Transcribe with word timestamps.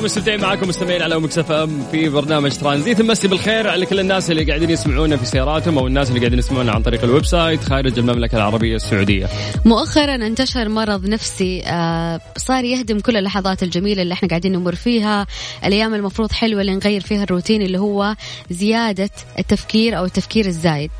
مستمتعين 0.00 0.40
معكم 0.40 0.68
مستمعين 0.68 1.02
على 1.02 1.20
Mix 1.20 1.52
FM 1.52 1.82
في 1.90 2.08
برنامج 2.08 2.56
ترانزيت 2.56 3.00
نمسي 3.00 3.28
بالخير 3.28 3.68
على 3.68 3.86
كل 3.86 4.00
الناس 4.00 4.30
اللي 4.30 4.44
قاعدين 4.44 4.70
يسمعونا 4.70 5.16
في 5.16 5.26
سياراتهم 5.26 5.78
أو 5.78 5.86
الناس 5.86 6.08
اللي 6.08 6.20
قاعدين 6.20 6.38
يسمعونا 6.38 6.72
عن 6.72 6.82
طريق 6.82 7.04
ال 7.04 7.24
website 7.24 7.64
خارج 7.64 7.98
المملكة 7.98 8.36
العربية 8.36 8.76
السعودية. 8.76 9.28
مؤخرا 9.64 10.14
انتشر 10.14 10.68
مرض 10.68 11.06
نفسي 11.06 11.62
آه، 11.66 12.20
صار 12.36 12.64
يهدم 12.64 13.00
كل 13.00 13.16
اللحظات 13.16 13.62
الجميلة 13.62 14.02
اللي 14.02 14.14
إحنا 14.14 14.28
قاعدين 14.28 14.52
نمر 14.52 14.74
فيها، 14.74 15.26
الأيام 15.64 15.94
المفروض 15.94 16.32
حلوة 16.32 16.60
اللي 16.60 16.74
نغير 16.74 17.00
فيها 17.00 17.22
الروتين 17.22 17.62
اللي 17.62 17.78
هو 17.78 18.16
زيادة 18.50 19.10
التفكير 19.38 19.98
أو 19.98 20.04
التفكير 20.04 20.46
الزايد. 20.46 20.90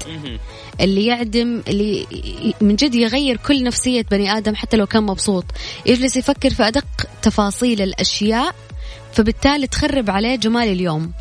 اللي 0.80 1.06
يعدم 1.06 1.62
اللي 1.68 2.06
من 2.60 2.76
جد 2.76 2.94
يغير 2.94 3.36
كل 3.36 3.64
نفسية 3.64 4.04
بني 4.10 4.36
آدم 4.36 4.54
حتى 4.54 4.76
لو 4.76 4.86
كان 4.86 5.02
مبسوط، 5.02 5.44
يجلس 5.86 6.16
يفكر 6.16 6.50
في 6.50 6.68
أدق 6.68 6.86
تفاصيل 7.22 7.82
الأشياء 7.82 8.54
فبالتالي 9.12 9.66
تخرب 9.66 10.10
عليه 10.10 10.36
جمال 10.36 10.68
اليوم. 10.68 11.12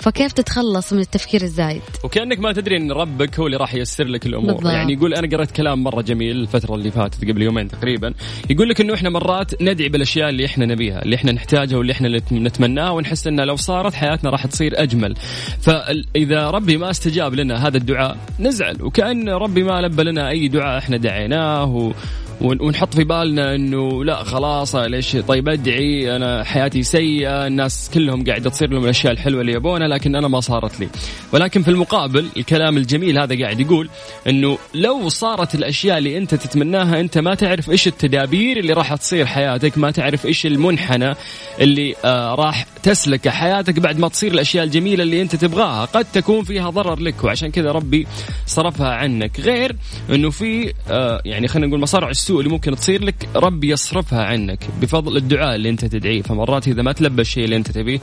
فكيف 0.00 0.32
تتخلص 0.32 0.92
من 0.92 1.00
التفكير 1.00 1.42
الزايد؟ 1.42 1.82
وكأنك 2.04 2.38
ما 2.38 2.52
تدري 2.52 2.76
إن 2.76 2.92
ربك 2.92 3.38
هو 3.38 3.46
اللي 3.46 3.56
راح 3.56 3.74
ييسر 3.74 4.04
لك 4.04 4.26
الأمور. 4.26 4.52
بالضبط. 4.52 4.72
يعني 4.72 4.92
يقول 4.92 5.14
أنا 5.14 5.36
قرأت 5.36 5.50
كلام 5.50 5.82
مرة 5.82 6.02
جميل 6.02 6.36
الفترة 6.36 6.74
اللي 6.74 6.90
فاتت 6.90 7.24
قبل 7.24 7.42
يومين 7.42 7.68
تقريبا. 7.68 8.14
يقول 8.50 8.68
لك 8.68 8.80
إنه 8.80 8.94
إحنا 8.94 9.10
مرات 9.10 9.62
ندعي 9.62 9.88
بالأشياء 9.88 10.28
اللي 10.28 10.46
إحنا 10.46 10.66
نبيها 10.66 11.02
اللي 11.02 11.16
إحنا 11.16 11.32
نحتاجها 11.32 11.76
واللي 11.76 11.92
إحنا 11.92 12.20
نتمناها 12.32 12.90
ونحس 12.90 13.26
انها 13.26 13.44
لو 13.44 13.56
صارت 13.56 13.94
حياتنا 13.94 14.30
راح 14.30 14.46
تصير 14.46 14.82
أجمل. 14.82 15.14
فإذا 15.60 16.50
ربي 16.50 16.76
ما 16.76 16.90
استجاب 16.90 17.34
لنا 17.34 17.66
هذا 17.66 17.76
الدعاء 17.76 18.16
نزعل. 18.40 18.82
وكأن 18.82 19.28
ربي 19.28 19.62
ما 19.62 19.80
لبى 19.80 20.02
لنا 20.02 20.28
أي 20.28 20.48
دعاء 20.48 20.78
إحنا 20.78 20.96
دعيناه 20.96 21.92
ونحط 22.40 22.94
في 22.94 23.04
بالنا 23.04 23.54
إنه 23.54 24.04
لا 24.04 24.24
خلاص 24.24 24.74
ليش؟ 24.74 25.16
طيب 25.16 25.48
أدعي 25.48 26.16
أنا 26.16 26.44
حياتي 26.44 26.82
سيئة 26.82 27.46
الناس 27.46 27.90
كلهم 27.94 28.24
قاعدة 28.24 28.50
تصير 28.50 28.70
لهم 28.70 28.84
الأشياء 28.84 29.12
الحلوة 29.12 29.40
اللي 29.40 29.52
يبونها 29.52 29.88
لكن 29.88 30.16
أنا 30.16 30.28
ما 30.28 30.40
صارت 30.40 30.80
لي. 30.80 30.88
ولكن 31.32 31.62
في 31.62 31.70
المقابل 31.70 32.28
الكلام 32.36 32.76
الجميل 32.76 33.18
هذا 33.18 33.40
قاعد 33.42 33.60
يقول 33.60 33.88
إنه 34.28 34.58
لو 34.74 35.08
صارت 35.08 35.54
الأشياء 35.54 35.98
اللي 35.98 36.18
أنت 36.18 36.34
تتمناها 36.34 37.00
أنت 37.00 37.18
ما 37.18 37.34
تعرف 37.34 37.70
إيش 37.70 37.86
التدابير 37.86 38.56
اللي 38.58 38.72
راح 38.72 38.94
تصير 38.94 39.26
حياتك 39.26 39.78
ما 39.78 39.90
تعرف 39.90 40.26
إيش 40.26 40.46
المنحنى 40.46 41.14
اللي 41.60 41.94
آه 42.04 42.34
راح 42.34 42.66
تسلك 42.82 43.28
حياتك 43.28 43.78
بعد 43.78 43.98
ما 43.98 44.08
تصير 44.08 44.32
الأشياء 44.32 44.64
الجميلة 44.64 45.02
اللي 45.02 45.22
أنت 45.22 45.36
تبغاها. 45.36 45.84
قد 45.84 46.06
تكون 46.12 46.44
فيها 46.44 46.70
ضرر 46.70 47.00
لك 47.00 47.24
وعشان 47.24 47.50
كذا 47.50 47.72
ربي 47.72 48.06
صرفها 48.46 48.88
عنك. 48.94 49.40
غير 49.40 49.76
إنه 50.10 50.30
في 50.30 50.74
آه 50.90 51.22
يعني 51.24 51.48
خلينا 51.48 51.66
نقول 51.66 51.80
مصارع 51.80 52.10
السوء 52.22 52.40
اللي 52.40 52.50
ممكن 52.50 52.76
تصير 52.76 53.04
لك 53.04 53.28
ربي 53.36 53.68
يصرفها 53.68 54.24
عنك 54.24 54.58
بفضل 54.80 55.16
الدعاء 55.16 55.54
اللي 55.54 55.68
أنت 55.68 55.84
تدعيه. 55.84 56.22
فمرات 56.22 56.68
إذا 56.68 56.82
ما 56.82 56.92
تلبى 56.92 57.22
الشيء 57.22 57.44
اللي 57.44 57.56
أنت 57.56 57.70
تبيه 57.70 58.00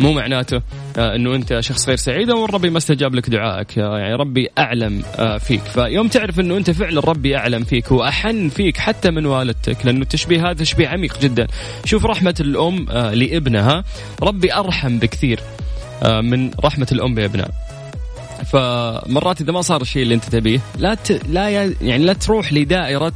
مو 0.00 0.12
معناته 0.12 0.62
آه 0.98 1.16
إنه 1.16 1.34
أنت 1.34 1.60
شخص 1.60 1.88
غير 1.88 1.96
سعيد 1.96 2.30
أو 2.30 2.44
ربي 2.44 2.70
ما 2.70 2.78
استجاب 2.78 3.14
لك 3.14 3.30
دعائك. 3.30 3.78
آه 3.78 3.98
يعني 3.98 4.14
ربي 4.14 4.48
أعلم 4.58 5.02
آه 5.16 5.38
فيك. 5.38 5.62
فيوم 5.62 6.08
تعرف 6.08 6.40
إنه 6.40 6.56
أنت 6.56 6.70
فعلا 6.70 7.00
ربي 7.00 7.36
أعلم 7.36 7.64
فيك 7.64 7.92
وأحن 7.92 8.48
فيك 8.48 8.76
حتى 8.76 9.10
من 9.10 9.26
والدتك 9.26 9.86
لأنه 9.86 10.02
التشبيه 10.02 10.42
هذا 10.46 10.52
تشبيه 10.52 10.88
عميق 10.88 11.20
جدا. 11.20 11.46
شوف 11.84 12.06
رحمة 12.06 12.34
الأم 12.40 12.86
لابنها. 12.90 13.84
ربي 14.22 14.54
أرحم 14.54 14.98
بكثير 14.98 15.40
من 16.04 16.50
رحمة 16.64 16.88
الأم 16.92 17.14
بابنها. 17.14 17.48
فمرات 18.44 19.40
إذا 19.40 19.52
ما 19.52 19.62
صار 19.62 19.82
الشيء 19.82 20.02
اللي 20.02 20.14
أنت 20.14 20.24
تبيه 20.24 20.60
لا 20.78 20.94
ت... 20.94 21.20
لا 21.28 21.48
يعني 21.80 22.04
لا 22.04 22.12
تروح 22.12 22.52
لدائرة 22.52 23.12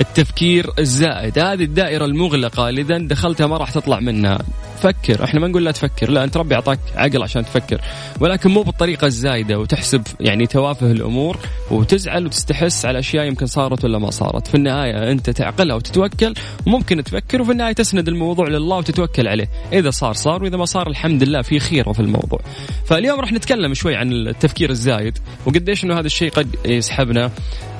التفكير 0.00 0.70
الزائد. 0.78 1.38
هذه 1.38 1.62
الدائرة 1.62 2.04
المغلقة 2.04 2.68
اللي 2.68 2.80
إذا 2.80 2.98
دخلتها 2.98 3.46
ما 3.46 3.56
راح 3.56 3.70
تطلع 3.70 4.00
منها. 4.00 4.38
فكر. 4.78 5.24
إحنا 5.24 5.40
ما 5.40 5.48
نقول 5.48 5.64
لا 5.64 5.70
تفكر. 5.70 6.10
لا 6.10 6.24
أنت 6.24 6.36
ربي 6.36 6.54
أعطاك 6.54 6.78
عقل 6.96 7.22
عشان 7.22 7.44
تفكر. 7.44 7.80
ولكن 8.20 8.50
مو 8.50 8.62
بالطريقة 8.62 9.06
الزايدة 9.06 9.58
وتحسب 9.58 10.02
يعني 10.20 10.46
توافه 10.46 10.90
الأمور 10.90 11.38
وتزعل 11.70 12.26
وتستحس 12.26 12.86
على 12.86 12.98
أشياء 12.98 13.26
يمكن 13.26 13.46
صارت 13.46 13.84
ولا 13.84 13.98
ما 13.98 14.10
صارت. 14.10 14.46
في 14.46 14.54
النهاية 14.54 15.12
أنت 15.12 15.30
تعقلها 15.30 15.76
وتتوكل 15.76 16.34
وممكن 16.66 17.04
تفكر 17.04 17.42
وفي 17.42 17.52
النهاية 17.52 17.72
تسند 17.72 18.08
الموضوع 18.08 18.48
لله 18.48 18.76
وتتوكل 18.76 19.28
عليه. 19.28 19.48
إذا 19.72 19.90
صار 19.90 20.12
صار 20.12 20.42
وإذا 20.42 20.56
ما 20.56 20.64
صار 20.64 20.88
الحمد 20.88 21.22
لله 21.22 21.42
في 21.42 21.58
خيره 21.58 21.92
في 21.92 22.00
الموضوع. 22.00 22.40
فاليوم 22.84 23.20
راح 23.20 23.32
نتكلم 23.32 23.74
شوي 23.74 23.96
عن 23.96 24.12
التفكير 24.12 24.70
الزايد 24.70 25.18
وقديش 25.46 25.84
إنه 25.84 25.98
هذا 25.98 26.06
الشيء 26.06 26.30
قد 26.30 26.56
يسحبنا. 26.64 27.30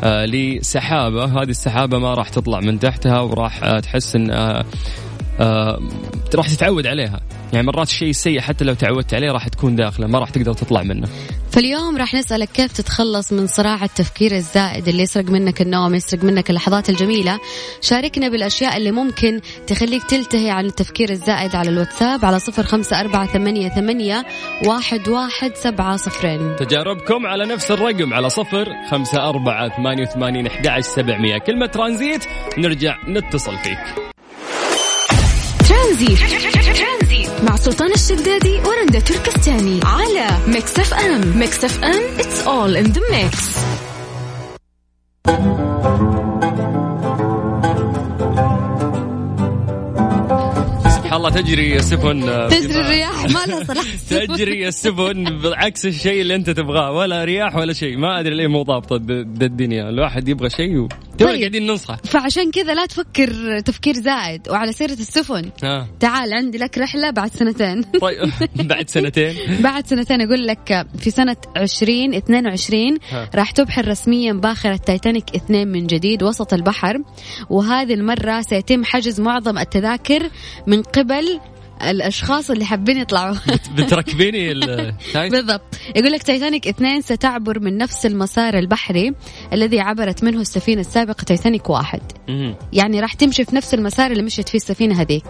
لسحابة. 0.04 1.24
هذه 1.24 1.50
السحابة 1.50 1.98
ما 1.98 2.14
راح 2.14 2.28
تطلع 2.28 2.60
من 2.60 2.78
تحتها 2.78 3.20
وراح 3.20 3.64
آه 3.64 3.80
تحس 3.80 4.16
إن 4.16 4.30
آه 5.40 5.80
راح 6.34 6.48
تتعود 6.48 6.86
عليها. 6.86 7.20
يعني 7.52 7.66
مرات 7.66 7.88
الشيء 7.88 8.10
السيء 8.10 8.40
حتى 8.40 8.64
لو 8.64 8.74
تعودت 8.74 9.14
عليه 9.14 9.32
راح 9.32 9.48
تكون 9.48 9.76
داخلة 9.76 10.06
ما 10.06 10.18
راح 10.18 10.30
تقدر 10.30 10.52
تطلع 10.52 10.82
منه. 10.82 11.08
فاليوم 11.50 11.96
راح 11.96 12.14
نسألك 12.14 12.48
كيف 12.48 12.72
تتخلص 12.72 13.32
من 13.32 13.46
صراع 13.46 13.84
التفكير 13.84 14.32
الزائد 14.32 14.88
اللي 14.88 15.02
يسرق 15.02 15.24
منك 15.24 15.62
النوم 15.62 15.94
يسرق 15.94 16.24
منك 16.24 16.50
اللحظات 16.50 16.88
الجميلة. 16.88 17.38
شاركنا 17.80 18.28
بالأشياء 18.28 18.76
اللي 18.76 18.90
ممكن 18.90 19.40
تخليك 19.66 20.02
تلتهي 20.02 20.50
عن 20.50 20.66
التفكير 20.66 21.10
الزائد 21.10 21.56
على 21.56 21.70
الواتساب 21.70 22.24
على 22.24 22.38
صفر 22.38 22.62
خمسة 22.62 23.00
أربعة 23.00 23.26
ثمانية, 23.26 23.68
ثمانية 23.68 24.26
واحد, 24.66 25.08
واحد 25.08 25.54
سبعة 25.54 25.96
صفرين. 25.96 26.56
تجاربكم 26.56 27.26
على 27.26 27.46
نفس 27.46 27.70
الرقم 27.70 28.14
على 28.14 28.30
صفر 28.30 28.68
خمسة 28.90 29.28
أربعة 29.28 29.76
ثمانية 29.76 30.02
وثمانين 30.02 30.46
أحد 30.46 30.80
سبعمية. 30.80 31.38
كلمة 31.38 31.66
ترانزيت 31.66 32.24
نرجع 32.58 32.96
نتصل 33.08 33.58
فيك. 33.58 33.78
ترانزيت. 35.80 37.30
مع 37.48 37.56
سلطان 37.56 37.92
الشدادي 37.92 38.60
ورندا 38.66 39.00
تركستاني 39.00 39.80
على 39.84 40.28
Mix 40.46 40.78
FM. 40.78 41.38
Mix 41.38 41.64
FM 41.64 42.02
it's 42.18 42.46
all 42.46 42.86
in 42.86 42.92
the 42.92 43.00
mix. 43.12 43.60
الله 51.12 51.30
تجري 51.30 51.76
السفن 51.76 52.48
تجري 52.50 52.80
الرياح 52.80 53.24
ما 53.24 53.46
لها 53.46 53.64
صلاح 53.64 53.84
تجري 54.26 54.68
السفن 54.68 55.38
بعكس 55.42 55.86
الشيء 55.86 56.20
اللي 56.20 56.34
انت 56.34 56.50
تبغاه. 56.50 56.92
ولا 56.92 57.24
رياح 57.24 57.56
ولا 57.56 57.72
شيء. 57.72 57.96
ما 57.96 58.20
أدري 58.20 58.34
ليه 58.34 58.46
مو 58.46 58.62
ضابطة 58.62 58.96
الدنيا 58.96 59.88
الواحد 59.88 60.28
يبغى 60.28 60.50
شيء 60.50 60.76
و... 60.78 60.88
طيب. 61.26 61.40
قاعدين 61.40 61.66
ننصح. 61.66 61.96
فعشان 61.96 62.50
كذا 62.50 62.74
لا 62.74 62.86
تفكر 62.86 63.60
تفكير 63.60 63.94
زائد 63.94 64.48
وعلى 64.48 64.72
سيرة 64.72 64.92
السفن. 64.92 65.50
آه. 65.64 65.88
تعال 66.00 66.32
عندي 66.34 66.58
لك 66.58 66.78
رحلة 66.78 67.10
بعد 67.10 67.34
سنتين. 67.34 67.82
طيب. 68.00 68.30
بعد 68.54 68.90
سنتين. 68.90 69.34
بعد 69.62 69.86
سنتين 69.86 70.20
أقول 70.20 70.46
لك 70.46 70.86
في 70.98 71.10
سنة 71.10 71.36
2022 71.56 72.98
راح 73.34 73.50
تبحر 73.50 73.88
رسميا 73.88 74.32
باخرة 74.32 74.76
تايتانيك 74.76 75.34
اثنين 75.36 75.68
من 75.68 75.86
جديد 75.86 76.22
وسط 76.22 76.54
البحر. 76.54 76.96
وهذه 77.50 77.94
المرة 77.94 78.40
سيتم 78.40 78.84
حجز 78.84 79.20
معظم 79.20 79.58
التذاكر 79.58 80.30
من 80.66 80.82
قبل 80.82 81.40
الأشخاص 81.82 82.50
اللي 82.50 82.64
حابين 82.64 82.96
يطلعوا. 82.96 83.36
بتركبيني 83.76 84.54
بالضبط. 85.14 85.62
يقول 85.96 86.12
لك 86.12 86.22
تايتانيك 86.22 86.68
اثنين 86.68 87.02
ستعبر 87.02 87.60
من 87.60 87.78
نفس 87.78 88.06
المسار 88.06 88.58
البحري 88.58 89.14
الذي 89.52 89.80
عبرت 89.80 90.24
منه 90.24 90.40
السفينة 90.40 90.80
السابقة 90.80 91.24
تايتانيك 91.24 91.70
واحد. 91.70 92.00
يعني 92.72 93.00
راح 93.00 93.14
تمشي 93.14 93.44
في 93.44 93.56
نفس 93.56 93.74
المسار 93.74 94.10
اللي 94.10 94.22
مشيت 94.22 94.48
فيه 94.48 94.58
السفينة 94.58 95.00
هذيك. 95.00 95.26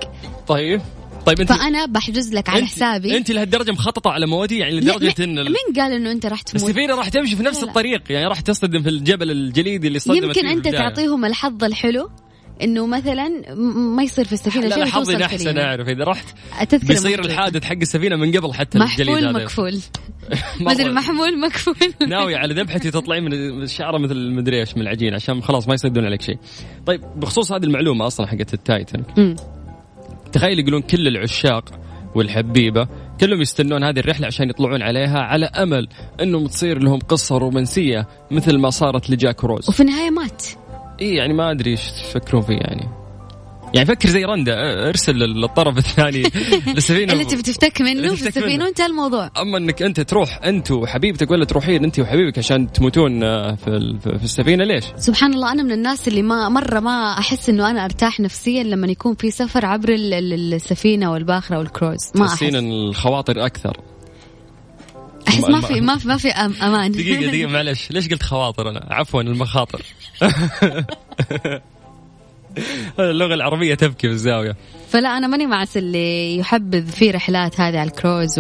طيب. 0.46 0.80
طيب 1.26 1.40
انت 1.40 1.52
فأنا 1.52 1.86
بحجز 1.86 2.34
لك 2.34 2.48
على 2.48 2.66
حسابي. 2.66 3.16
أنت 3.16 3.30
لهالدرجة 3.30 3.72
مخططة 3.72 4.10
على 4.10 4.26
مودي 4.26 4.58
يعني 4.58 4.80
لدرجة 4.80 5.24
إن 5.24 5.34
مين 5.34 5.76
قال 5.76 5.92
إنه 5.92 6.12
أنت 6.12 6.26
راح 6.26 6.42
تموت؟ 6.42 6.64
السفينة 6.64 6.94
راح 6.94 7.08
تمشي 7.08 7.36
في 7.36 7.42
نفس 7.42 7.62
لا. 7.62 7.68
الطريق. 7.68 8.02
يعني 8.10 8.26
راح 8.26 8.40
تصطدم 8.40 8.82
في 8.82 8.88
الجبل 8.88 9.30
الجليدي 9.30 9.88
اللي 9.88 9.98
صدمت 9.98 10.22
يمكن 10.22 10.46
أنت 10.46 10.68
تعطيهم 10.68 11.24
الحظ 11.24 11.64
الحلو. 11.64 12.10
إنه 12.62 12.86
مثلا 12.86 13.54
ما 13.96 14.02
يصير 14.02 14.24
في 14.24 14.32
السفينة 14.32 14.68
شيء 14.68 14.78
لا 14.78 14.90
حظي 14.90 15.24
احسن. 15.24 15.58
اعرف 15.58 15.88
إذا 15.88 16.04
رحت 16.04 16.34
بيصير. 16.84 17.24
الحادث 17.24 17.64
حق 17.64 17.76
السفينة 17.76 18.16
من 18.16 18.36
قبل 18.36 18.54
حتى 18.54 18.78
الجليد 18.78 19.24
هذا 19.24 19.32
مكفول. 19.32 19.80
مدري 20.60 20.92
محمول 20.92 21.40
مكفول 21.40 21.94
ناوي 22.08 22.36
على 22.36 22.54
ذبحتي 22.54 22.90
تطلعين 22.90 23.24
من 23.24 23.62
الشعرة 23.62 23.98
مثل 23.98 24.30
مدري 24.30 24.60
إيش 24.60 24.76
من 24.76 24.82
العجين 24.82 25.14
عشان 25.14 25.42
خلاص 25.42 25.68
ما 25.68 25.74
يصيدون 25.74 26.04
عليك 26.04 26.22
شيء. 26.22 26.38
طيب 26.86 27.00
بخصوص 27.16 27.52
هذه 27.52 27.64
المعلومة 27.64 28.06
أصلا 28.06 28.26
حقت 28.26 28.54
التايتانيك 28.54 29.18
مم. 29.18 29.36
تخيل 30.32 30.58
يقولون 30.58 30.82
كل 30.82 31.08
العشاق 31.08 31.80
والحبيبة 32.14 32.88
كلهم 33.20 33.40
يستنون 33.40 33.84
هذه 33.84 33.98
الرحلة 33.98 34.26
عشان 34.26 34.50
يطلعون 34.50 34.82
عليها 34.82 35.18
على 35.18 35.46
أمل 35.46 35.88
إنهم 36.20 36.46
تصير 36.46 36.78
لهم 36.78 36.98
قصة 36.98 37.38
رومانسية 37.38 38.08
مثل 38.30 38.58
ما 38.58 38.70
صارت 38.70 39.10
لجاك 39.10 39.44
روز. 39.44 39.68
وفي 39.68 39.80
النهاية 39.80 40.10
مات 40.10 40.46
اي 41.02 41.14
يعني 41.14 41.34
ما 41.34 41.50
أدري 41.50 41.70
إيش 41.70 41.90
تفكرون 41.90 42.42
فيه 42.42 42.54
يعني. 42.56 42.88
يعني 43.74 43.86
فكر 43.86 44.08
زي 44.08 44.24
رندا 44.24 44.54
أرسل 44.88 45.14
للطرف 45.14 45.78
الثاني 45.78 46.22
للسفينه 46.76 47.12
اللي 47.12 47.24
تبي 47.24 47.42
تفتك 47.42 47.80
منه 47.80 48.14
في 48.14 48.28
السفينه. 48.28 48.64
وانتهى 48.64 48.86
الموضوع 48.86 49.30
أما 49.40 49.58
إنك 49.58 49.82
أنت 49.82 50.00
تروح 50.00 50.40
أنت 50.44 50.70
وحبيبتك 50.70 51.30
ولا 51.30 51.44
تروحين 51.44 51.84
أنت 51.84 51.98
وحبيبك 51.98 52.38
عشان 52.38 52.72
تموتون 52.72 53.20
في 53.56 53.96
في 54.02 54.24
السفينة 54.24 54.64
ليش؟ 54.64 54.84
سبحان 54.96 55.34
الله 55.34 55.52
أنا 55.52 55.62
من 55.62 55.72
الناس 55.72 56.08
اللي 56.08 56.22
ما 56.22 56.48
مرة 56.48 56.80
ما 56.80 57.18
أحس 57.18 57.48
إنه 57.48 57.70
أنا 57.70 57.84
أرتاح 57.84 58.20
نفسيا 58.20 58.62
لما 58.62 58.86
يكون 58.86 59.14
في 59.14 59.30
سفر 59.30 59.66
عبر 59.66 59.88
ال- 59.88 60.14
ال- 60.14 60.54
السفينة 60.54 61.12
والباخرة 61.12 61.58
والكروز 61.58 62.10
ما 62.14 62.26
أحس 62.26 62.30
تحسين 62.40 62.56
الخواطر 62.56 63.46
أكثر 63.46 63.76
أحس 65.28 65.44
ما 65.44 65.60
في 65.60 65.80
ما 65.80 65.96
في 65.98 66.08
ما 66.08 66.16
في 66.16 66.28
أمان. 66.28 66.92
دقيقة 66.92 67.26
دقيقة 67.26 67.50
معلش. 67.52 67.90
ليش 67.90 68.08
قلت 68.08 68.22
خواطر 68.22 68.70
أنا؟ 68.70 68.86
عفوا 68.90 69.22
المخاطر. 69.22 69.82
اللغة 72.98 73.34
العربية 73.34 73.74
تبكي 73.74 74.08
في 74.08 74.14
الزاوية. 74.14 74.56
فلا 74.88 75.08
أنا 75.18 75.26
ماني 75.26 75.46
مع 75.46 75.64
اللي 75.76 76.36
يحبذ 76.38 76.86
في 76.86 77.10
رحلات 77.10 77.60
هذه 77.60 77.78
على 77.78 77.90
الكروز 77.90 78.38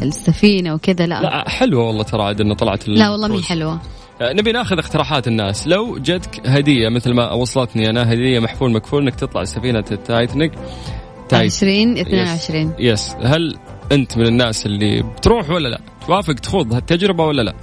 والسفينه 0.00 0.74
وكذا 0.74 1.06
لا. 1.06 1.20
لا, 1.20 1.48
حلوة 1.48 1.86
والله 1.86 2.02
ترى 2.02 2.22
عاد 2.22 2.40
إنه 2.40 2.54
طلعت 2.54 2.88
لا 2.88 3.10
والله 3.10 3.28
مي. 3.28 3.42
حلوة. 3.42 3.80
آه، 4.20 4.32
نبي 4.32 4.52
ناخذ 4.52 4.78
اقتراحات 4.78 5.28
الناس. 5.28 5.66
لو 5.68 5.98
جتك 5.98 6.46
هدية 6.46 6.88
مثل 6.88 7.12
ما 7.14 7.32
وصلتني 7.32 7.90
أنا 7.90 8.12
هدية 8.12 8.38
محفول 8.38 8.72
مكفول 8.72 9.02
إنك 9.02 9.14
تطلع 9.14 9.44
سفينه 9.44 9.84
التايتانيك 9.92 10.52
تايت. 11.28 11.52
20 11.52 11.98
22 11.98 12.74
yes 12.78 13.16
هل 13.22 13.58
انت 13.92 14.18
من 14.18 14.26
الناس 14.26 14.66
اللي 14.66 15.02
بتروح 15.02 15.50
ولا 15.50 15.68
لا؟ 15.68 15.80
توافق 16.06 16.34
تخوض 16.34 16.74
هالتجربة 16.74 17.24
ولا 17.24 17.42
لا؟ 17.42 17.54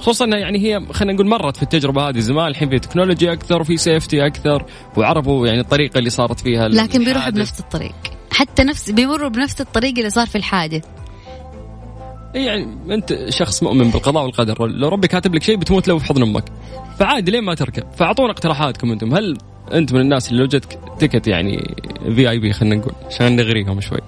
خصوصا 0.00 0.24
انها 0.24 0.38
يعني 0.38 0.58
هي 0.58 0.86
خلينا 0.92 1.12
نقول 1.12 1.26
مرت 1.26 1.56
في 1.56 1.62
التجربة 1.62 2.08
هذه 2.08 2.18
زمان 2.18 2.46
الحين 2.46 2.68
في 2.68 2.78
تكنولوجيا 2.78 3.32
أكثر 3.32 3.60
وفي 3.60 3.76
safety 3.76 4.26
أكثر 4.26 4.64
وعرفوا 4.96 5.46
يعني 5.46 5.60
الطريقة 5.60 5.98
اللي 5.98 6.10
صارت 6.10 6.40
فيها 6.40 6.68
لكن 6.68 7.04
بيروحوا. 7.04 7.30
بنفس 7.30 7.60
الطريق. 7.60 7.94
حتى 8.30 8.64
نفس 8.64 8.90
بيمروا 8.90 9.28
بنفس 9.28 9.60
الطريق 9.60 9.98
اللي 9.98 10.10
صار 10.10 10.26
في 10.26 10.36
الحادث. 10.36 10.84
يعني 12.34 12.66
أنت 12.90 13.26
شخص 13.28 13.62
مؤمن 13.62 13.90
بالقضاء 13.90 14.24
والقدر. 14.24 14.66
لو 14.66 14.88
ربي 14.88 15.08
كاتب 15.08 15.34
لك 15.34 15.42
شيء 15.42 15.56
بتموت 15.56 15.88
لو 15.88 15.98
في 15.98 16.04
حضن 16.04 16.22
أمك. 16.22 16.44
فعادي 16.98 17.30
ليه 17.30 17.40
ما 17.40 17.54
تركب؟ 17.54 17.84
فأعطونا 17.96 18.30
اقتراحاتكم 18.30 18.92
أنتم. 18.92 19.14
هل 19.14 19.38
أنت 19.72 19.92
من 19.92 20.00
الناس 20.00 20.30
اللي 20.30 20.42
لو 20.42 20.48
جتك 20.48 20.78
تكت 20.98 21.26
يعني 21.26 21.74
في 22.14 22.30
اي 22.30 22.38
بي 22.38 22.52
خلينا 22.52 22.74
نقول؟ 22.74 22.92
عشان 23.06 23.36
نغريهم 23.36 23.80
شوي. 23.80 24.00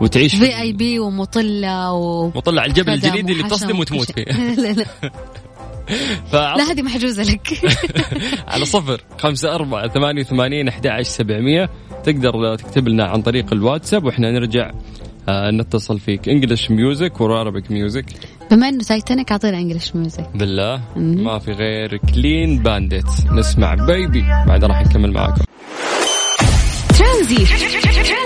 وتعيش 0.00 0.34
في 0.34 0.60
اي 0.60 0.72
بي 0.72 0.98
ومطلة 0.98 1.92
و 1.92 2.24
وطلع 2.34 2.64
الجبل 2.64 2.84
خدم 2.98 3.08
الجليدي 3.08 3.32
اللي 3.32 3.42
وحشم 3.42 3.54
تصدم 3.56 3.78
وتموت. 3.78 4.12
فيه 4.12 4.24
لا 4.62 4.72
لا. 4.72 4.84
فعط- 6.32 6.58
لا 6.58 6.64
هذه 6.72 6.82
محجوزة 6.82 7.22
لك. 7.22 7.48
على 8.52 8.64
صفر 8.64 9.00
خمسة 9.18 9.54
أربعة 9.54 9.88
ثمانية 9.88 10.20
وثمانين 10.20 10.68
أحد 10.68 10.86
عشر 10.86 11.02
سبعمية. 11.10 11.70
تقدر 12.04 12.56
تكتب 12.56 12.88
لنا 12.88 13.04
عن 13.04 13.22
طريق 13.22 13.52
الواتساب 13.52 14.04
وإحنا 14.04 14.30
نرجع 14.30 14.70
آه، 15.28 15.50
نتصل 15.50 15.98
فيك. 15.98 16.28
انجلش 16.28 16.70
ميوزك 16.70 17.20
وارابيك 17.20 17.70
ميوزك 17.70 18.04
بما 18.50 18.68
إنه 18.68 18.82
تايتانيك 18.82 19.32
أعطينا 19.32 19.58
انجلش 19.58 19.92
ميوزك 19.94 20.28
بالله. 20.34 20.80
ما 20.96 21.38
في 21.38 21.52
غير 21.52 21.96
Clean 21.96 22.58
Bandit 22.62 23.04
نسمع 23.32 23.74
Baby 23.74 24.22
بعد 24.46 24.64
راح 24.64 24.80
نكمل 24.86 25.12
معاكم. 25.12 25.42
ترانزي 26.98 27.44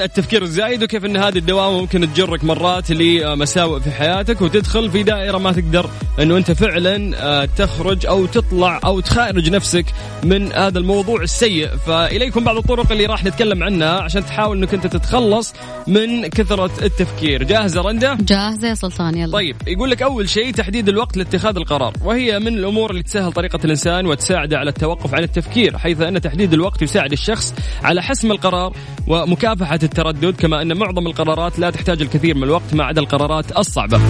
عن 0.00 0.06
التفكير 0.06 0.42
الزايد 0.42 0.82
وكيف 0.82 1.04
إن 1.04 1.16
هذه 1.16 1.38
الدوامه 1.38 1.80
ممكن 1.80 2.12
تجرك 2.12 2.44
مرات 2.44 2.90
لمساوئ 2.90 3.80
في 3.80 3.90
حياتك 3.90 4.40
وتدخل 4.42 4.90
في 4.90 5.02
دائرة 5.02 5.38
ما 5.38 5.52
تقدر 5.52 5.90
إنه 6.20 6.36
أنت 6.36 6.50
فعلا 6.50 7.16
آه، 7.16 7.48
تخرج 7.56 8.06
أو 8.06 8.26
تطلع 8.26 8.80
أو 8.84 9.00
تخارج 9.00 9.50
نفسك 9.50 9.84
من 10.24 10.52
هذا 10.52 10.78
الموضوع 10.78 11.22
السيء. 11.22 11.68
فإليكم 11.86 12.44
بعض 12.44 12.56
الطرق 12.56 12.92
اللي 12.92 13.06
راح 13.06 13.24
نتكلم 13.24 13.62
عنها 13.62 14.00
عشان 14.00 14.26
تحاول 14.26 14.58
إنك 14.58 14.74
أنت 14.74 14.86
تتخلص 14.86 15.54
من 15.86 16.26
كثرة 16.26 16.70
التفكير. 16.82 17.42
جاهزه 17.42 17.80
رندا؟ 17.80 18.14
جاهزه 18.20 18.68
يا 18.68 18.74
سلطان 18.74 19.16
يلا. 19.16 19.32
طيب 19.32 19.56
يقول 19.66 19.90
لك 19.90 20.02
أول 20.02 20.28
شيء 20.28 20.52
تحديد 20.52 20.88
الوقت 20.88 21.16
لاتخاذ 21.16 21.56
القرار 21.56 21.92
وهي 22.04 22.38
من 22.38 22.48
الأمور 22.48 22.90
اللي 22.90 23.02
تسهل 23.02 23.32
طريقة 23.32 23.58
الإنسان 23.64 24.06
وتساعده 24.06 24.58
على 24.58 24.70
التوقف 24.70 25.14
عن 25.14 25.22
التفكير 25.22 25.78
حيث 25.78 26.00
أن 26.00 26.20
تحديد 26.20 26.52
الوقت 26.52 26.82
يساعد 26.82 27.12
الشخص 27.12 27.54
على 27.82 28.02
حسم 28.02 28.32
القرار 28.32 28.72
ومكافحة 29.06 29.78
التردد 29.90 30.36
كما 30.36 30.62
أن 30.62 30.76
معظم 30.76 31.06
القرارات 31.06 31.58
لا 31.58 31.70
تحتاج 31.70 32.02
الكثير 32.02 32.36
من 32.36 32.42
الوقت 32.42 32.74
ما 32.74 32.84
عدا 32.84 33.00
القرارات 33.00 33.58
الصعبة. 33.58 34.00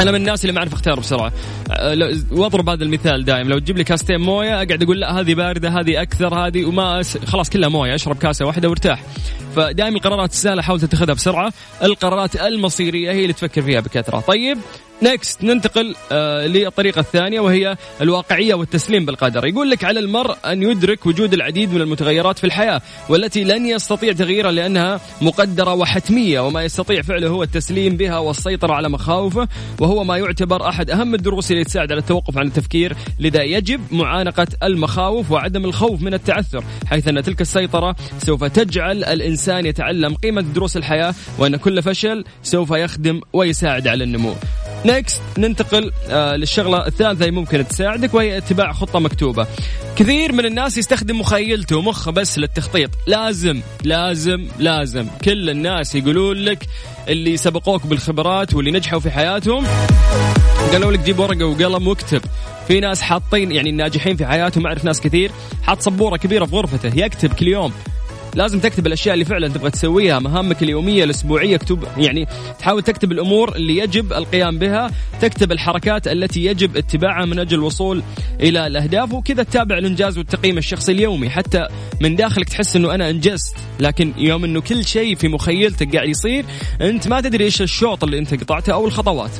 أنا 0.00 0.10
من 0.10 0.16
الناس 0.16 0.44
اللي 0.44 0.52
ما 0.52 0.58
أعرف 0.58 0.72
أختار 0.72 1.00
بسرعة. 1.00 1.32
أه، 1.70 2.12
وأضرب 2.30 2.68
هذا 2.68 2.84
المثال 2.84 3.24
دائم. 3.24 3.48
لو 3.48 3.58
تجيب 3.58 3.78
لي 3.78 3.84
كاستين 3.84 4.20
موية 4.20 4.54
أقعد 4.54 4.82
أقول 4.82 5.00
لا 5.00 5.20
هذه 5.20 5.34
باردة 5.34 5.68
هذه 5.68 6.02
أكثر 6.02 6.34
هذه 6.34 6.64
وما 6.64 7.00
أس... 7.00 7.18
خلاص 7.18 7.50
كلها 7.50 7.68
موية 7.68 7.94
أشرب 7.94 8.18
كاسة 8.18 8.46
واحدة 8.46 8.68
وارتاح. 8.68 9.02
فدائما 9.56 9.96
القرارات 9.96 10.30
السهلة 10.30 10.62
حاول 10.62 10.80
تتخذها 10.80 11.14
بسرعة. 11.14 11.52
القرارات 11.82 12.36
المصيرية 12.36 13.12
هي 13.12 13.22
اللي 13.22 13.32
تفكر 13.32 13.62
فيها 13.62 13.80
بكثرة. 13.80 14.20
طيب 14.20 14.58
نكست 15.02 15.44
ننتقل 15.44 15.94
آه 16.12 16.46
للطريقة 16.46 17.00
الثانية 17.00 17.40
وهي 17.40 17.76
الواقعية 18.00 18.54
والتسليم 18.54 19.06
بالقدر. 19.06 19.46
يقول 19.46 19.70
لك 19.70 19.84
على 19.84 20.00
المرء 20.00 20.36
أن 20.46 20.62
يدرك 20.62 21.06
وجود 21.06 21.34
العديد 21.34 21.72
من 21.72 21.80
المتغيرات 21.80 22.38
في 22.38 22.44
الحياة 22.44 22.82
والتي 23.08 23.44
لن 23.44 23.66
يستطيع 23.66 24.12
تغييرها 24.12 24.52
لأنها 24.52 25.00
مقدرة 25.20 25.74
وحتمية. 25.74 26.40
وما 26.40 26.62
يستطيع 26.62 27.02
فعله 27.02 27.28
هو 27.28 27.42
التسليم 27.42 27.96
بها 27.96 28.18
والسيطرة 28.18 28.72
على 28.72 28.88
مخاوفه 28.88 29.48
وهو 29.80 30.04
ما 30.04 30.16
يعتبر 30.16 30.68
أحد 30.68 30.90
أهم 30.90 31.14
الدروس 31.14 31.50
اللي 31.50 31.64
تساعد 31.64 31.92
على 31.92 32.00
التوقف 32.00 32.38
عن 32.38 32.46
التفكير 32.46 32.96
لذا 33.20 33.42
يجب 33.42 33.80
معانقة 33.90 34.46
المخاوف 34.62 35.30
وعدم 35.30 35.64
الخوف 35.64 36.02
من 36.02 36.14
التعثر 36.14 36.64
حيث 36.86 37.08
أن 37.08 37.22
تلك 37.22 37.40
السيطرة 37.40 37.96
سوف 38.18 38.44
تجعل 38.44 39.04
الإنسان 39.04 39.66
يتعلم 39.66 40.14
قيمة 40.14 40.40
دروس 40.40 40.76
الحياة 40.76 41.14
وأن 41.38 41.56
كل 41.56 41.82
فشل 41.82 42.24
سوف 42.42 42.70
يخدم 42.70 43.20
ويساعد 43.32 43.88
على 43.88 44.04
النمو. 44.04 44.34
نكست 44.84 45.22
ننتقل 45.38 45.92
آه 46.08 46.36
للشغلة 46.36 46.86
الثالثة 46.86 47.24
اللي 47.24 47.40
ممكن 47.40 47.68
تساعدك 47.68 48.14
وهي 48.14 48.38
اتباع 48.38 48.72
خطة 48.72 48.98
مكتوبة. 48.98 49.46
كثير 49.96 50.32
من 50.32 50.46
الناس 50.46 50.78
يستخدم 50.78 51.20
مخيلته 51.20 51.76
ومخه 51.76 52.10
بس 52.12 52.38
للتخطيط. 52.38 52.90
لازم 53.06 53.60
لازم 53.84 54.46
لازم. 54.58 55.06
كل 55.24 55.50
الناس 55.50 55.94
يقولون 55.94 56.36
لك 56.36 56.66
اللي 57.08 57.36
سبقوك 57.36 57.86
بالخبرات 57.86 58.54
واللي 58.54 58.70
نجحوا 58.70 59.00
في 59.00 59.10
حياتهم 59.10 59.66
قالوا 60.72 60.92
لك 60.92 60.98
جيب 60.98 61.18
ورقة 61.18 61.44
وقلم 61.44 61.88
واكتب. 61.88 62.22
في 62.68 62.80
ناس 62.80 63.02
حاطين 63.02 63.52
يعني 63.52 63.70
الناجحين 63.70 64.16
في 64.16 64.26
حياتهم 64.26 64.66
أعرف 64.66 64.84
ناس 64.84 65.00
كثير 65.00 65.30
حاط 65.62 65.80
سبورة 65.80 66.16
كبيرة 66.16 66.44
في 66.44 66.56
غرفته 66.56 66.92
يكتب 67.04 67.32
كل 67.32 67.48
يوم. 67.48 67.72
لازم 68.34 68.60
تكتب 68.60 68.86
الأشياء 68.86 69.14
اللي 69.14 69.24
فعلا 69.24 69.48
تبغى 69.48 69.70
تسويها 69.70 70.18
مهامك 70.18 70.62
اليومية 70.62 71.04
الأسبوعية 71.04 71.56
اكتب 71.56 71.84
يعني 71.96 72.26
تحاول 72.58 72.82
تكتب 72.82 73.12
الأمور 73.12 73.56
اللي 73.56 73.76
يجب 73.76 74.12
القيام 74.12 74.58
بها 74.58 74.90
تكتب 75.20 75.52
الحركات 75.52 76.08
التي 76.08 76.44
يجب 76.44 76.76
اتباعها 76.76 77.24
من 77.24 77.38
أجل 77.38 77.58
الوصول 77.58 78.02
إلى 78.40 78.66
الأهداف 78.66 79.12
وكذا 79.12 79.42
تتابع 79.42 79.78
الإنجاز 79.78 80.18
والتقييم 80.18 80.58
الشخصي 80.58 80.92
اليومي. 80.92 81.30
حتى 81.30 81.66
من 82.00 82.16
داخلك 82.16 82.48
تحس 82.48 82.76
إنه 82.76 82.94
أنا 82.94 83.10
أنجزت 83.10 83.56
لكن 83.80 84.12
يوم 84.16 84.44
إنه 84.44 84.60
كل 84.60 84.84
شيء 84.84 85.14
في 85.16 85.28
مخيلتك 85.28 85.96
قاعد 85.96 86.08
يصير 86.08 86.44
أنت 86.80 87.08
ما 87.08 87.20
تدري 87.20 87.44
إيش 87.44 87.62
الشوط 87.62 88.04
اللي 88.04 88.18
أنت 88.18 88.34
قطعته 88.34 88.72
أو 88.72 88.86
الخطوات. 88.86 89.30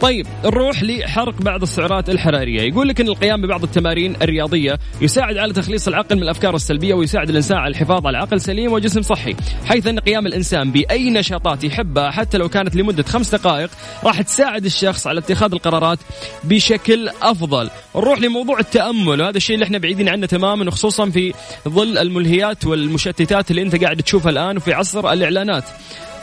طيب 0.00 0.26
نروح 0.44 0.82
لحرق 0.82 1.42
بعض 1.42 1.62
السعرات 1.62 2.10
الحرارية. 2.10 2.62
يقول 2.62 2.88
لك 2.88 3.00
إن 3.00 3.08
القيام 3.08 3.42
ببعض 3.42 3.62
التمارين 3.62 4.16
الرياضية 4.22 4.78
يساعد 5.00 5.36
على 5.36 5.52
تخليص 5.52 5.88
العقل 5.88 6.16
من 6.16 6.22
الأفكار 6.22 6.54
السلبية 6.54 6.94
ويساعد 6.94 7.30
الإنسان 7.30 7.58
على 7.58 7.70
الحفاظ 7.70 8.06
على 8.06 8.18
عقل 8.18 8.40
سليم 8.40 8.72
وجسم 8.72 9.02
صحي 9.02 9.36
حيث 9.64 9.86
أن 9.86 9.98
قيام 9.98 10.26
الإنسان 10.26 10.72
بأي 10.72 11.10
نشاطات 11.10 11.64
يحبها 11.64 12.10
حتى 12.10 12.38
لو 12.38 12.48
كانت 12.48 12.76
لمدة 12.76 13.02
خمس 13.02 13.34
دقائق 13.34 13.70
راح 14.04 14.22
تساعد 14.22 14.64
الشخص 14.64 15.06
على 15.06 15.20
اتخاذ 15.20 15.52
القرارات 15.52 15.98
بشكل 16.44 17.08
أفضل. 17.22 17.70
نروح 17.96 18.18
لموضوع 18.20 18.58
التأمل 18.58 19.20
وهذا 19.20 19.36
الشيء 19.36 19.54
اللي 19.54 19.64
إحنا 19.64 19.78
بعيدين 19.78 20.08
عنه 20.08 20.26
تماما 20.26 20.66
وخصوصا 20.66 21.10
في 21.10 21.32
ظل 21.68 21.98
الملهيات 21.98 22.66
والمشتتات 22.66 23.50
اللي 23.50 23.62
أنت 23.62 23.84
قاعد 23.84 23.96
تشوفها 23.96 24.30
الآن 24.30 24.56
وفي 24.56 24.72
عصر 24.72 25.12
الإعلانات. 25.12 25.64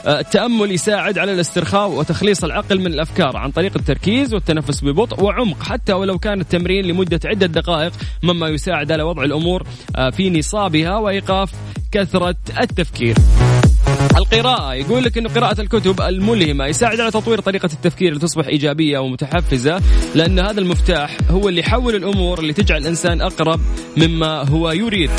التأمل 0.06 0.72
يساعد 0.72 1.18
على 1.18 1.32
الاسترخاء 1.32 1.90
وتخليص 1.90 2.44
العقل 2.44 2.80
من 2.80 2.86
الأفكار 2.86 3.36
عن 3.36 3.50
طريق 3.50 3.72
التركيز 3.76 4.34
والتنفس 4.34 4.84
ببطء 4.84 5.24
وعمق 5.24 5.62
حتى 5.62 5.92
ولو 5.92 6.18
كان 6.18 6.40
التمرين 6.40 6.84
لمدة 6.84 7.20
عدة 7.24 7.46
دقائق 7.46 7.92
مما 8.22 8.48
يساعد 8.48 8.92
على 8.92 9.02
وضع 9.02 9.22
الأمور 9.22 9.62
آه، 9.96 10.10
في 10.10 10.30
نصابها 10.30 10.96
وإيقاف 10.96 11.50
كثرة 11.92 12.36
التفكير. 12.60 13.14
القراءة 14.16 14.74
يقول 14.74 15.04
لك 15.04 15.18
أن 15.18 15.28
قراءة 15.28 15.60
الكتب 15.60 16.00
الملهمة 16.00 16.66
يساعد 16.66 17.00
على 17.00 17.10
تطوير 17.10 17.40
طريقة 17.40 17.68
التفكير 17.72 18.14
لتصبح 18.14 18.46
إيجابية 18.46 18.98
ومتحفزة 18.98 19.80
لأن 20.14 20.38
هذا 20.38 20.60
المفتاح 20.60 21.16
هو 21.30 21.48
اللي 21.48 21.60
يحول 21.60 21.94
الأمور 21.94 22.38
اللي 22.38 22.52
تجعل 22.52 22.80
الإنسان 22.80 23.20
أقرب 23.20 23.60
مما 23.96 24.48
هو 24.48 24.70
يريد. 24.70 25.10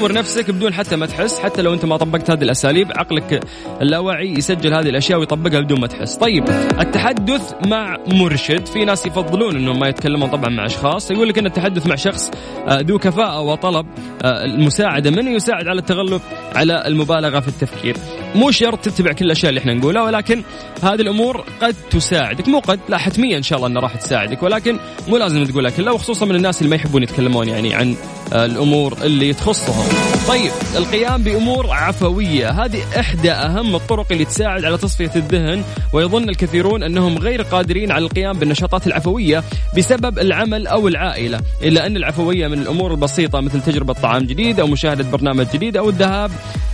طور 0.00 0.12
نفسك 0.12 0.50
بدون 0.50 0.74
حتى 0.74 0.96
ما 0.96 1.06
تحس 1.06 1.38
حتى 1.38 1.62
لو 1.62 1.74
أنت 1.74 1.84
ما 1.84 1.96
طبقت 1.96 2.30
هذه 2.30 2.42
الأساليب 2.42 2.92
عقلك 2.96 3.40
اللاواعي 3.82 4.32
يسجل 4.32 4.74
هذه 4.74 4.88
الأشياء 4.88 5.18
ويطبقها 5.18 5.60
بدون 5.60 5.80
ما 5.80 5.86
تحس. 5.86 6.16
طيب 6.16 6.44
التحدث 6.80 7.54
مع 7.66 7.96
مرشد 8.06 8.66
في 8.66 8.84
ناس 8.84 9.06
يفضلون 9.06 9.56
إنهم 9.56 9.78
ما 9.80 9.88
يتكلمون 9.88 10.30
طبعا 10.30 10.50
مع 10.50 10.66
أشخاص 10.66 11.10
يقول 11.10 11.28
لك 11.28 11.38
إن 11.38 11.46
التحدث 11.46 11.86
مع 11.86 11.94
شخص 11.94 12.30
آه، 12.68 12.80
ذو 12.80 12.98
كفاءة 12.98 13.40
وطلب 13.40 13.86
آه، 14.24 14.44
المساعدة. 14.44 15.10
منه 15.10 15.30
يساعد 15.30 15.68
على 15.68 15.78
التغلب 15.78 16.20
على 16.54 16.86
المبالغة 16.86 17.40
في 17.40 17.48
التفكير؟ 17.48 17.96
مو 18.34 18.50
شرط 18.50 18.78
تتبع 18.78 19.12
كل 19.12 19.24
الأشياء 19.24 19.48
اللي 19.50 19.60
إحنا 19.60 19.74
نقولها 19.74 20.02
ولكن 20.02 20.42
هذه 20.82 21.00
الأمور 21.00 21.44
قد 21.62 21.74
تساعدك. 21.90 22.48
مو 22.48 22.58
قد 22.58 22.80
لا 22.88 22.98
حتميا 22.98 23.36
إن 23.36 23.42
شاء 23.42 23.56
الله 23.56 23.68
إنها 23.68 23.82
راح 23.82 23.96
تساعدك 23.96 24.42
ولكن 24.42 24.78
مو 25.08 25.16
لازم 25.16 25.44
تقولها 25.44 25.70
كلها 25.70 25.92
وخصوصا 25.92 26.26
من 26.26 26.36
الناس 26.36 26.58
اللي 26.58 26.70
ما 26.70 26.76
يحبون 26.76 27.02
يتكلمون 27.02 27.48
يعني 27.48 27.74
عن 27.74 27.96
آه، 28.32 28.44
الأمور 28.44 28.98
اللي 29.02 29.32
تخصهم. 29.32 29.88
طيب 30.28 30.50
القيام 30.76 31.22
بأمور 31.22 31.70
عفوية. 31.70 32.50
هذه 32.50 32.82
إحدى 33.00 33.32
أهم 33.32 33.74
الطرق 33.74 34.06
اللي 34.10 34.24
تساعد 34.24 34.64
على 34.64 34.78
تصفية 34.78 35.10
الذهن 35.16 35.62
ويظن 35.92 36.28
الكثيرون 36.28 36.82
أنهم 36.82 37.18
غير 37.18 37.42
قادرين 37.42 37.90
على 37.92 38.04
القيام 38.04 38.38
بالنشاطات 38.38 38.86
العفوية 38.86 39.44
بسبب 39.76 40.18
العمل 40.18 40.66
أو 40.66 40.88
العائلة 40.88 41.40
إلا 41.62 41.86
أن 41.86 41.96
العفوية 41.96 42.48
من 42.48 42.58
الأمور 42.58 42.90
البسيطة 42.90 43.40
مثل 43.40 43.62
تجربة 43.62 43.92
طعام 43.92 44.22
جديد 44.22 44.60
أو 44.60 44.66
مشاهدة 44.66 45.04
برنامج 45.10 45.46
جديد 45.54 45.76
أو 45.76 45.88
الذهاب 45.88 46.30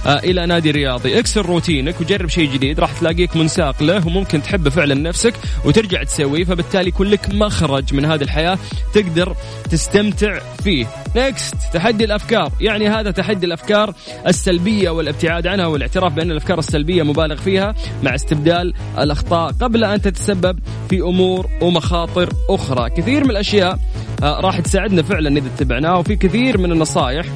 إلى 0.06 0.46
نادي 0.46 0.70
رياضي 0.70 1.18
اكسر 1.18 1.46
روتينك 1.46 2.00
وجرب 2.00 2.28
شيء 2.28 2.52
جديد. 2.52 2.80
راح 2.80 2.92
تلاقيك 2.92 3.36
منساق 3.36 3.82
له 3.82 4.06
وممكن 4.06 4.42
تحبه 4.42 4.70
فعلا 4.70 4.94
نفسك 4.94 5.34
وترجع 5.64 6.02
تسويه 6.02 6.44
فبالتالي 6.44 6.88
يكون 6.88 7.06
لك 7.06 7.34
مخرج 7.34 7.94
من 7.94 8.04
هذه 8.04 8.22
الحياة 8.22 8.58
تقدر 8.94 9.36
تستمتع 9.70 10.38
فيه. 10.64 10.86
next 11.16 11.54
تحدي 11.72 12.04
الأفكار. 12.04 12.52
يعني 12.60 12.88
هذا 12.88 13.10
تحدي 13.10 13.46
الأفكار 13.46 13.94
السلبية 14.26 14.90
والابتعاد 14.90 15.46
عنها 15.46 15.66
والاعتراف 15.66 16.12
بأن 16.12 16.30
الأفكار 16.30 16.58
السلبية 16.58 17.02
مبالغ 17.02 17.36
فيها 17.36 17.74
مع 18.02 18.14
استبدال 18.14 18.74
الأخطاء 18.98 19.52
قبل 19.52 19.84
أن 19.84 20.02
تتسبب 20.02 20.58
في 20.90 21.00
أمور 21.00 21.46
ومخاطر 21.60 22.28
أخرى. 22.48 22.90
كثير 22.90 23.24
من 23.24 23.30
الأشياء 23.30 23.78
آه، 24.22 24.40
راح 24.40 24.60
تساعدنا 24.60 25.02
فعلا 25.02 25.38
إذا 25.38 25.48
اتبعناها 25.56 25.96
وفي 25.96 26.16
كثير 26.16 26.58
من 26.58 26.72
النصائح 26.72 27.26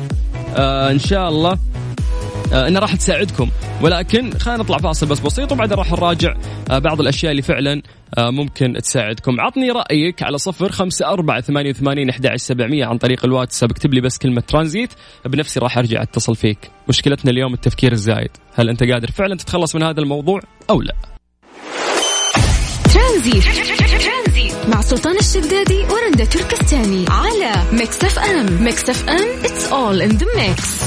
آه، 0.57 0.91
إن 0.91 0.99
شاء 0.99 1.29
الله 1.29 1.53
آه، 1.53 1.59
انها 2.53 2.81
راح 2.81 2.97
تساعدكم. 2.97 3.51
ولكن 3.83 4.39
خلينا 4.39 4.63
نطلع 4.63 4.79
فاصل 4.79 5.07
بس 5.07 5.21
بسيط 5.21 5.53
وبعدين 5.53 5.79
راح 5.79 5.93
نراجع 5.93 6.35
آه، 6.71 6.79
بعض 6.79 7.01
الأشياء 7.01 7.31
اللي 7.31 7.43
فعلا 7.43 7.83
آه، 8.19 8.31
ممكن 8.31 8.73
تساعدكم. 8.83 9.41
عطني 9.41 9.71
رأيك 9.71 10.23
على 10.23 10.39
صفر 10.39 10.73
خمسة 10.73 11.07
أربعة 11.07 11.41
ثمانية 11.41 11.71
وثمانين 11.71 12.11
أحد 12.11 12.37
سبعمية 12.37 12.85
عن 12.87 12.99
طريق 12.99 13.25
الواتساب 13.25 13.71
اكتب 13.71 13.95
لي 13.95 14.01
بس 14.01 14.19
كلمة 14.19 14.41
ترانزيت. 14.41 14.91
بنفسي 15.25 15.61
راح 15.61 15.79
أرجع 15.79 16.03
أتصل 16.03 16.37
فيك. 16.37 16.71
مشكلتنا 16.89 17.31
اليوم 17.31 17.55
التفكير 17.55 17.93
الزايد. 17.93 18.31
هل 18.55 18.69
أنت 18.69 18.83
قادر 18.83 19.11
فعلا 19.11 19.37
تتخلص 19.37 19.75
من 19.75 19.83
هذا 19.83 20.01
الموضوع 20.01 20.41
أو 20.71 20.83
لا؟ 20.83 20.95
ترانزيت. 22.95 23.45
مع 24.69 24.81
سلطان 24.81 25.17
الشدادي 25.17 25.79
ورندا 25.79 26.25
تركستاني. 26.25 27.05
على 27.09 27.53
Mix 27.73 28.05
FM. 28.05 28.65
Mix 28.65 28.91
FM 28.91 29.43
it's 29.43 29.71
all 29.73 30.09
in 30.09 30.19
the 30.19 30.27
mix. 30.27 30.85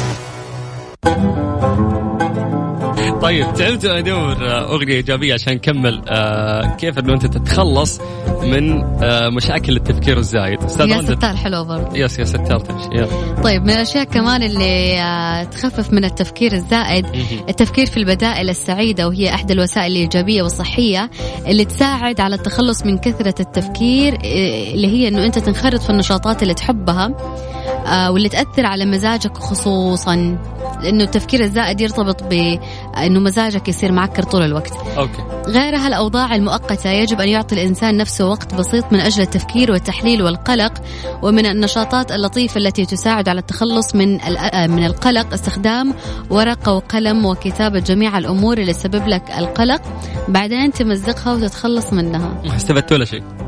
طيب 3.21 3.53
تعبت 3.53 3.85
ادور 3.85 4.37
أغنية 4.49 4.93
إيجابية 4.93 5.33
عشان 5.33 5.53
نكمل 5.53 6.01
آه 6.09 6.75
كيف 6.75 6.99
إنه 6.99 7.13
أنت 7.13 7.25
تتخلص 7.25 7.99
من 8.43 8.83
آه 9.03 9.29
مشاكل 9.29 9.75
التفكير 9.75 10.17
الزايد. 10.17 10.63
أستاذ 10.63 10.89
يا 10.89 11.01
ستار 11.01 11.35
حلو 11.35 11.63
برضه. 11.63 11.97
yes 11.97 12.19
يا 12.19 12.25
ستار 12.25 12.59
تمشي 12.59 12.89
يلا. 12.93 13.41
طيب 13.43 13.61
من 13.61 13.69
الأشياء 13.69 14.03
كمان 14.03 14.43
اللي 14.43 14.99
آه 15.01 15.43
تخفف 15.43 15.93
من 15.93 16.05
التفكير 16.05 16.53
الزائد 16.53 17.05
التفكير 17.49 17.85
في 17.85 17.97
البدائل 17.97 18.49
السعيدة 18.49 19.07
وهي 19.07 19.33
احدى 19.33 19.53
الوسائل 19.53 19.91
الإيجابية 19.91 20.43
والصحية 20.43 21.09
اللي 21.47 21.65
تساعد 21.65 22.21
على 22.21 22.35
التخلص 22.35 22.85
من 22.85 22.97
كثرة 22.97 23.35
التفكير 23.39 24.13
آه، 24.13 24.73
اللي 24.73 24.87
هي 24.87 25.07
إنه 25.07 25.25
أنت 25.25 25.39
تنخرط 25.39 25.81
في 25.81 25.89
النشاطات 25.89 26.43
اللي 26.43 26.53
تحبها. 26.53 27.05
آه، 27.05 27.56
واللي 28.09 28.29
تأثر 28.29 28.65
على 28.65 28.85
مزاجك 28.85 29.37
خصوصا 29.37 30.37
لأنه 30.81 31.03
التفكير 31.03 31.41
الزائد 31.43 31.81
يرتبط 31.81 32.23
بأنه 32.23 33.19
مزاجك 33.19 33.67
يصير 33.69 33.91
معكر 33.91 34.23
طول 34.23 34.41
الوقت. 34.41 34.73
أوكي. 34.97 35.23
غيرها 35.47 35.87
الأوضاع 35.87 36.35
المؤقتة 36.35 36.89
يجب 36.89 37.21
أن 37.21 37.29
يعطي 37.29 37.55
الإنسان 37.55 37.97
نفسه 37.97 38.27
وقت 38.27 38.53
بسيط 38.53 38.93
من 38.93 38.99
أجل 38.99 39.21
التفكير 39.21 39.71
والتحليل 39.71 40.23
والقلق 40.23 40.73
ومن 41.21 41.45
النشاطات 41.45 42.11
اللطيفة 42.11 42.57
التي 42.57 42.85
تساعد 42.85 43.29
على 43.29 43.39
التخلص 43.39 43.95
من 43.95 44.21
آه، 44.21 44.67
من 44.67 44.85
القلق 44.85 45.33
استخدام 45.33 45.93
ورقة 46.29 46.73
وقلم 46.73 47.25
وكتابة 47.25 47.79
جميع 47.79 48.17
الأمور 48.17 48.57
اللي 48.57 48.73
تسبب 48.73 49.07
لك 49.07 49.31
القلق 49.37 49.81
بعدين 50.27 50.71
تمزقها 50.71 51.33
وتتخلص 51.33 51.93
منها. 51.93 52.41
ما 52.45 52.55
استفدت 52.55 52.91
ولا 52.91 53.05
شيء. 53.05 53.46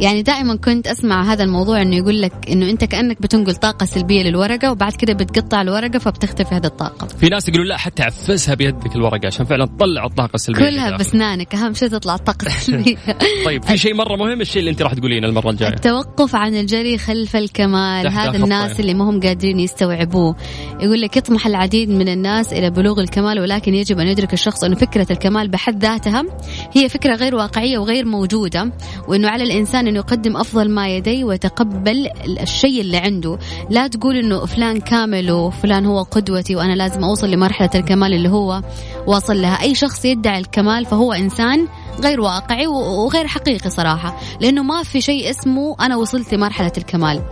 يعني 0.00 0.22
دائما 0.22 0.56
كنت 0.56 0.86
أسمع 0.86 1.32
هذا 1.32 1.44
الموضوع 1.44 1.82
إنه 1.82 1.96
يقول 1.96 2.22
لك 2.22 2.32
إنه 2.50 2.70
أنت 2.70 2.84
كأنك 2.84 3.22
بتنقل 3.22 3.54
طاقة 3.54 3.86
سلبية 3.86 4.22
للورقة 4.22 4.70
وبعد 4.72 4.92
كده 4.92 5.12
بتقطع 5.12 5.62
الورقة 5.62 5.98
فبتختفي 5.98 6.54
هذه 6.54 6.66
الطاقة. 6.66 7.06
في 7.06 7.28
ناس 7.28 7.48
يقولون 7.48 7.66
لا 7.66 7.76
حتى 7.76 8.02
عفسها 8.02 8.54
بيدك 8.54 8.96
الورقة 8.96 9.26
عشان 9.26 9.46
فعلا 9.46 9.66
تطلع 9.66 10.04
الطاقة 10.04 10.34
السلبية 10.34 10.70
كلها 10.70 10.96
باسنانك 10.96 11.54
أهم 11.54 11.74
شيء 11.74 11.88
تطلع 11.88 12.14
الطاقة 12.14 12.46
السلبية. 12.46 12.96
طيب 13.44 13.64
في 13.64 13.78
شيء 13.78 13.94
مرة 13.94 14.16
مهم 14.16 14.40
الشيء 14.40 14.60
اللي 14.60 14.70
أنت 14.70 14.82
راح 14.82 14.94
تقولينه 14.94 15.28
المرة 15.28 15.50
الجاية. 15.50 15.74
التوقف 15.74 16.36
عن 16.36 16.54
الجري 16.54 16.98
خلف 16.98 17.36
الكمال 17.36 18.08
هذا 18.08 18.36
الناس 18.36 18.80
اللي 18.80 18.94
ما 18.94 19.10
هم 19.10 19.20
قادرين 19.20 19.60
يستوعبوه. 19.60 20.36
يقول 20.80 21.00
لك 21.00 21.16
يطمح 21.16 21.46
العديد 21.46 21.90
من 21.90 22.08
الناس 22.08 22.52
إلى 22.52 22.70
بلوغ 22.70 23.00
الكمال 23.00 23.40
ولكن 23.40 23.74
يجب 23.74 23.98
أن 23.98 24.06
يدرك 24.06 24.32
الشخص 24.32 24.64
إنه 24.64 24.76
فكرة 24.76 25.06
الكمال 25.10 25.48
بحد 25.48 25.82
ذاتها 25.82 26.24
هي 26.72 26.88
فكرة 26.88 27.14
غير 27.14 27.34
واقعية 27.34 27.78
وغير 27.78 28.04
موجودة 28.04 28.72
وإنه 29.08 29.28
على 29.28 29.44
الإنسان 29.44 29.89
انه 29.90 29.98
يقدم 29.98 30.36
أفضل 30.36 30.70
ما 30.70 30.88
يدي 30.88 31.24
ويتقبل 31.24 32.08
الشيء 32.40 32.80
اللي 32.80 32.96
عنده. 32.96 33.38
لا 33.70 33.86
تقول 33.86 34.16
إنه 34.16 34.46
فلان 34.46 34.80
كامل 34.80 35.30
وفلان 35.30 35.86
هو 35.86 36.02
قدوتي 36.02 36.56
وأنا 36.56 36.72
لازم 36.72 37.04
أوصل 37.04 37.30
لمرحلة 37.30 37.70
الكمال 37.74 38.14
اللي 38.14 38.28
هو 38.28 38.62
واصل 39.06 39.42
لها. 39.42 39.62
أي 39.62 39.74
شخص 39.74 40.04
يدعي 40.04 40.38
الكمال 40.38 40.86
فهو 40.86 41.12
إنسان 41.12 41.66
غير 42.00 42.20
واقعي 42.20 42.66
وغير 42.66 43.26
حقيقي 43.26 43.70
صراحة 43.70 44.16
لأنه 44.40 44.62
ما 44.62 44.82
في 44.82 45.00
شيء 45.00 45.30
اسمه 45.30 45.76
أنا 45.80 45.96
وصلت 45.96 46.34
لمرحلة 46.34 46.72
الكمال. 46.78 47.22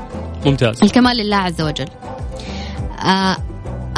ممتاز. 0.46 0.82
الكمال 0.82 1.16
لله 1.16 1.36
عز 1.36 1.62
وجل. 1.62 1.88
آه 3.04 3.36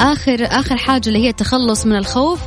آخر 0.01 0.45
آخر 0.45 0.77
حاجة 0.77 1.07
اللي 1.07 1.19
هي 1.19 1.29
التخلص 1.29 1.85
من 1.85 1.95
الخوف 1.95 2.39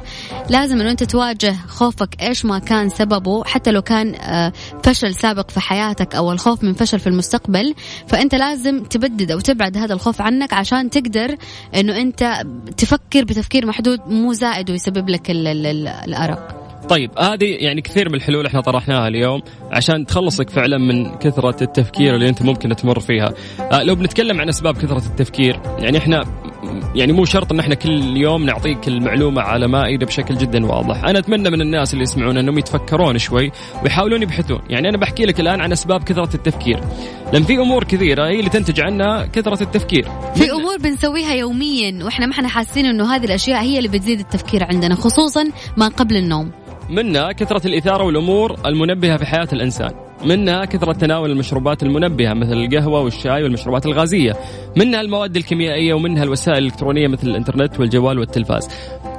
لازم 0.50 0.80
إنه 0.80 0.90
أنت 0.90 1.04
تواجه 1.04 1.56
خوفك 1.68 2.23
إيش 2.23 2.44
ما 2.44 2.58
كان 2.58 2.88
سببه 2.88 3.44
حتى 3.44 3.70
لو 3.70 3.82
كان 3.82 4.14
آه، 4.14 4.52
فشل 4.82 5.14
سابق 5.14 5.50
في 5.50 5.61
حياتك 5.61 6.14
أو 6.14 6.32
الخوف 6.32 6.64
من 6.64 6.75
فشل 6.75 6.99
في 6.99 7.06
المستقبل. 7.06 7.75
فأنت 8.08 8.34
لازم 8.34 8.84
تبدد 8.84 9.30
أو 9.30 9.40
تبعد 9.40 9.76
هذا 9.76 9.94
الخوف 9.94 10.20
عنك 10.20 10.52
عشان 10.52 10.90
تقدر 10.90 11.37
إنه 11.75 12.00
أنت 12.00 12.42
تفكر 12.76 13.25
بتفكير 13.25 13.66
محدود 13.66 14.00
مو 14.06 14.32
زائد 14.32 14.70
ويسبب 14.70 15.08
لك 15.08 15.26
الأرق. 15.30 16.63
طيب 16.88 17.11
هذه 17.19 17.57
يعني 17.59 17.81
كثير 17.81 18.09
من 18.09 18.14
الحلول 18.14 18.47
إحنا 18.47 18.61
طرحناها 18.61 19.09
اليوم 19.09 19.43
عشان 19.73 20.07
تخلصك 20.07 20.50
فعلا 20.50 20.79
من 20.79 21.19
كثرة 21.19 21.62
التفكير 21.62 22.14
اللي 22.14 22.29
أنت 22.29 22.43
ممكن 22.43 22.76
تمر 22.76 23.00
فيها. 23.00 23.35
آه 23.73 23.83
لو 23.83 23.95
بنتكلم 23.95 24.41
عن 24.41 24.49
أسباب 24.49 24.76
كثرة 24.76 25.03
التفكير 25.07 25.61
يعني 25.79 25.99
إحنا 25.99 26.25
يعني 26.95 27.12
مو 27.12 27.25
شرط 27.25 27.53
إن 27.53 27.59
إحنا 27.59 27.75
كل 27.75 28.17
يوم 28.17 28.45
نعطيك 28.45 28.88
المعلومة 28.88 29.43
على 29.43 29.69
مائده 29.69 30.07
بشكل 30.07 30.37
جدا 30.37 30.67
واضح، 30.67 31.05
أنا 31.05 31.19
أتمنى 31.19 31.50
من 31.50 31.61
الناس 31.61 31.93
اللي 31.93 32.03
يسمعون 32.03 32.38
أنهم 32.38 32.59
يتفكرون 32.59 33.19
شوي 33.19 33.53
ويحاولون 33.83 34.23
يبحثون، 34.23 34.61
يعني 34.71 34.88
أنا 34.88 34.99
بحكي 34.99 35.25
لك 35.25 35.41
الآن 35.41 35.61
عن 35.61 35.73
أسباب 35.73 36.05
كثرة 36.05 36.35
التفكير، 36.35 36.81
لأن 37.33 37.43
في 37.43 37.57
أمور 37.57 37.85
كثيرة 37.85 38.26
هي 38.26 38.38
اللي 38.38 38.50
تنتج 38.50 38.81
عنها 38.81 39.26
كثرة 39.26 39.62
التفكير. 39.62 40.09
في 40.35 40.50
أمور 40.50 40.79
بنسويها 40.79 41.33
يوميا 41.33 42.05
وإحنا 42.05 42.26
ما 42.26 42.33
إحنا 42.33 42.49
حاسين 42.49 42.87
إنه 42.87 43.14
هذه 43.14 43.25
الأشياء 43.25 43.62
هي 43.62 43.79
اللي 43.79 43.88
بتزيد 43.88 44.19
التفكير 44.21 44.64
عندنا 44.64 44.95
خصوصا 44.95 45.45
ما 45.76 45.88
قبل 45.88 46.17
النوم. 46.17 46.50
منها 46.91 47.33
كثرة 47.33 47.67
الإثارة 47.67 48.05
والأمور 48.05 48.57
المنبهة 48.67 49.17
في 49.17 49.26
حياة 49.26 49.49
الإنسان. 49.53 50.03
منها 50.25 50.64
كثرة 50.64 50.92
تناول 50.92 51.30
المشروبات 51.30 51.83
المنبهة 51.83 52.35
مثل 52.35 52.52
القهوة 52.52 53.00
والشاي 53.00 53.42
والمشروبات 53.42 53.87
الغازية 53.87 54.33
منها 54.76 55.00
المواد 55.00 55.37
الكيميائية 55.37 55.94
ومنها 55.94 56.23
الوسائل 56.23 56.59
الإلكترونية 56.59 57.09
مثل 57.09 57.28
الإنترنت 57.28 57.80
والجوال 57.80 58.18
والتلفاز 58.18 58.68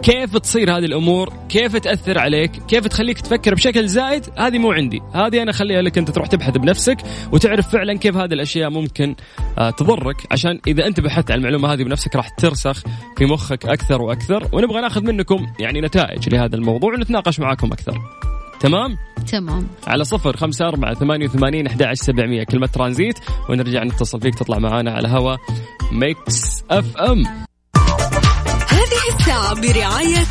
كيف 0.06 0.38
تصير 0.38 0.78
هذه 0.78 0.86
الأمور؟ 0.86 1.34
كيف 1.50 1.76
تأثر 1.76 2.20
عليك؟ 2.20 2.52
كيف 2.68 2.88
تخليك 2.88 3.22
تفكر 3.22 3.54
بشكل 3.54 3.88
زايد؟ 3.88 4.26
هذه 4.38 4.58
مو 4.58 4.72
عندي، 4.72 5.02
هذه 5.14 5.42
أنا 5.42 5.52
أخليها 5.52 5.82
لك 5.82 5.98
أنت 5.98 6.12
تروح 6.12 6.28
تبحث 6.28 6.58
بنفسك 6.58 6.98
وتعرف 7.32 7.70
فعلا 7.70 7.98
كيف 7.98 8.18
هذه 8.18 8.34
الأشياء 8.34 8.70
ممكن 8.70 9.16
آه، 9.58 9.70
تضرك 9.70 10.16
عشان 10.32 10.60
إذا 10.68 10.88
أنت 10.88 11.00
بحثت 11.00 11.32
عن 11.32 11.38
المعلومة 11.38 11.74
هذه 11.74 11.84
بنفسك 11.84 12.16
راح 12.16 12.30
ترسخ 12.30 12.84
في 13.18 13.26
مخك 13.26 13.66
أكثر 13.66 14.02
وأكثر 14.02 14.48
ونبغى 14.54 14.82
ناخذ 14.82 15.04
منكم 15.04 15.48
يعني 15.60 15.82
نتائج 15.82 16.30
لهذا 16.30 16.56
الموضوع 16.56 16.94
ونتناقش 16.94 17.40
معاكم 17.40 17.72
أكثر. 17.72 18.02
تمام؟ 18.66 18.98
تمام. 19.32 19.68
على 19.88 20.04
صفر 20.04 20.38
خمسة 20.38 20.68
أربعة 20.68 20.94
ثمانية 20.94 21.26
وثمانين 21.26 21.68
أحد 21.68 21.94
سبعمية. 21.94 22.44
كلمة 22.44 22.68
ترانزيت 22.68 23.16
ونرجع 23.50 23.84
نتصل 23.84 24.22
فيك 24.22 24.36
تطلع 24.36 24.60
معانا 24.60 24.92
على 24.92 25.08
هوا 25.08 25.38
Mix 25.92 26.64
FM 26.72 27.26
هذه 28.68 29.16
الساعة 29.20 29.62
برعاية 29.62 30.24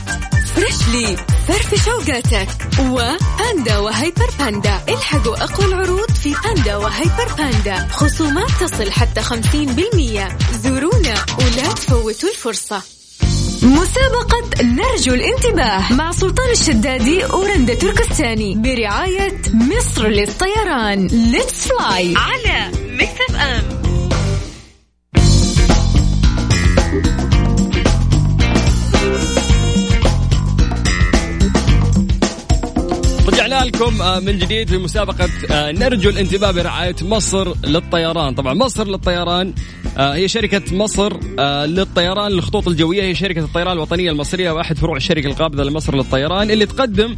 Freshly 0.55 1.17
فرفش 1.49 1.85
أوقاتك 1.85 2.49
و 2.81 2.97
Panda 2.97 3.79
و 3.79 3.87
Hyper 3.87 4.29
Panda 4.39 4.81
الحقوا 4.89 5.45
أقوى 5.45 5.67
العروض 5.67 6.11
في 6.11 6.35
Panda 6.45 6.77
و 6.77 6.85
Hyper 6.85 7.29
Panda 7.39 7.89
خصومات 7.89 8.51
تصل 8.51 8.91
حتى 8.91 9.23
50% 9.23 9.37
زورونا 10.53 11.15
ولا 11.39 11.73
تفوتوا 11.73 12.29
الفرصة. 12.29 12.83
مسابقة 13.65 14.63
نرجو 14.63 15.15
الانتباه 15.15 15.93
مع 15.93 16.11
سلطان 16.13 16.51
الشدادي 16.51 17.25
ورندا 17.25 17.75
تركستاني 17.75 18.55
برعاية 18.55 19.43
مصر 19.55 20.09
للطيران. 20.09 21.07
let's 21.07 21.69
fly 21.69 22.15
على 22.17 22.71
Mix 22.91 23.21
FM 23.31 23.85
رجعنا 33.29 33.65
لكم 33.65 34.03
آه، 34.03 34.21
من 34.21 34.39
جديد 34.39 34.69
في 34.69 34.79
مسابقة 34.79 35.29
آه، 35.51 35.73
نرجو 35.73 36.11
الانتباه 36.11 36.51
برعاية 36.51 36.97
مصر 37.03 37.55
للطيران. 37.67 38.35
طبعا 38.35 38.55
مصر 38.55 38.87
للطيران 38.87 39.55
هي 39.97 40.29
شركة 40.29 40.77
مصر 40.77 41.21
للطيران 41.67 42.33
للخطوط 42.33 42.69
الجوية. 42.69 43.03
هي 43.03 43.15
شركة 43.15 43.45
الطيران 43.45 43.73
الوطنية 43.73 44.11
المصرية 44.11 44.51
وأحد 44.51 44.79
فروع 44.79 44.97
الشركة 44.97 45.27
القابضة 45.27 45.65
لمصر 45.65 45.97
للطيران 45.97 46.51
اللي 46.51 46.67
تقدم 46.67 47.17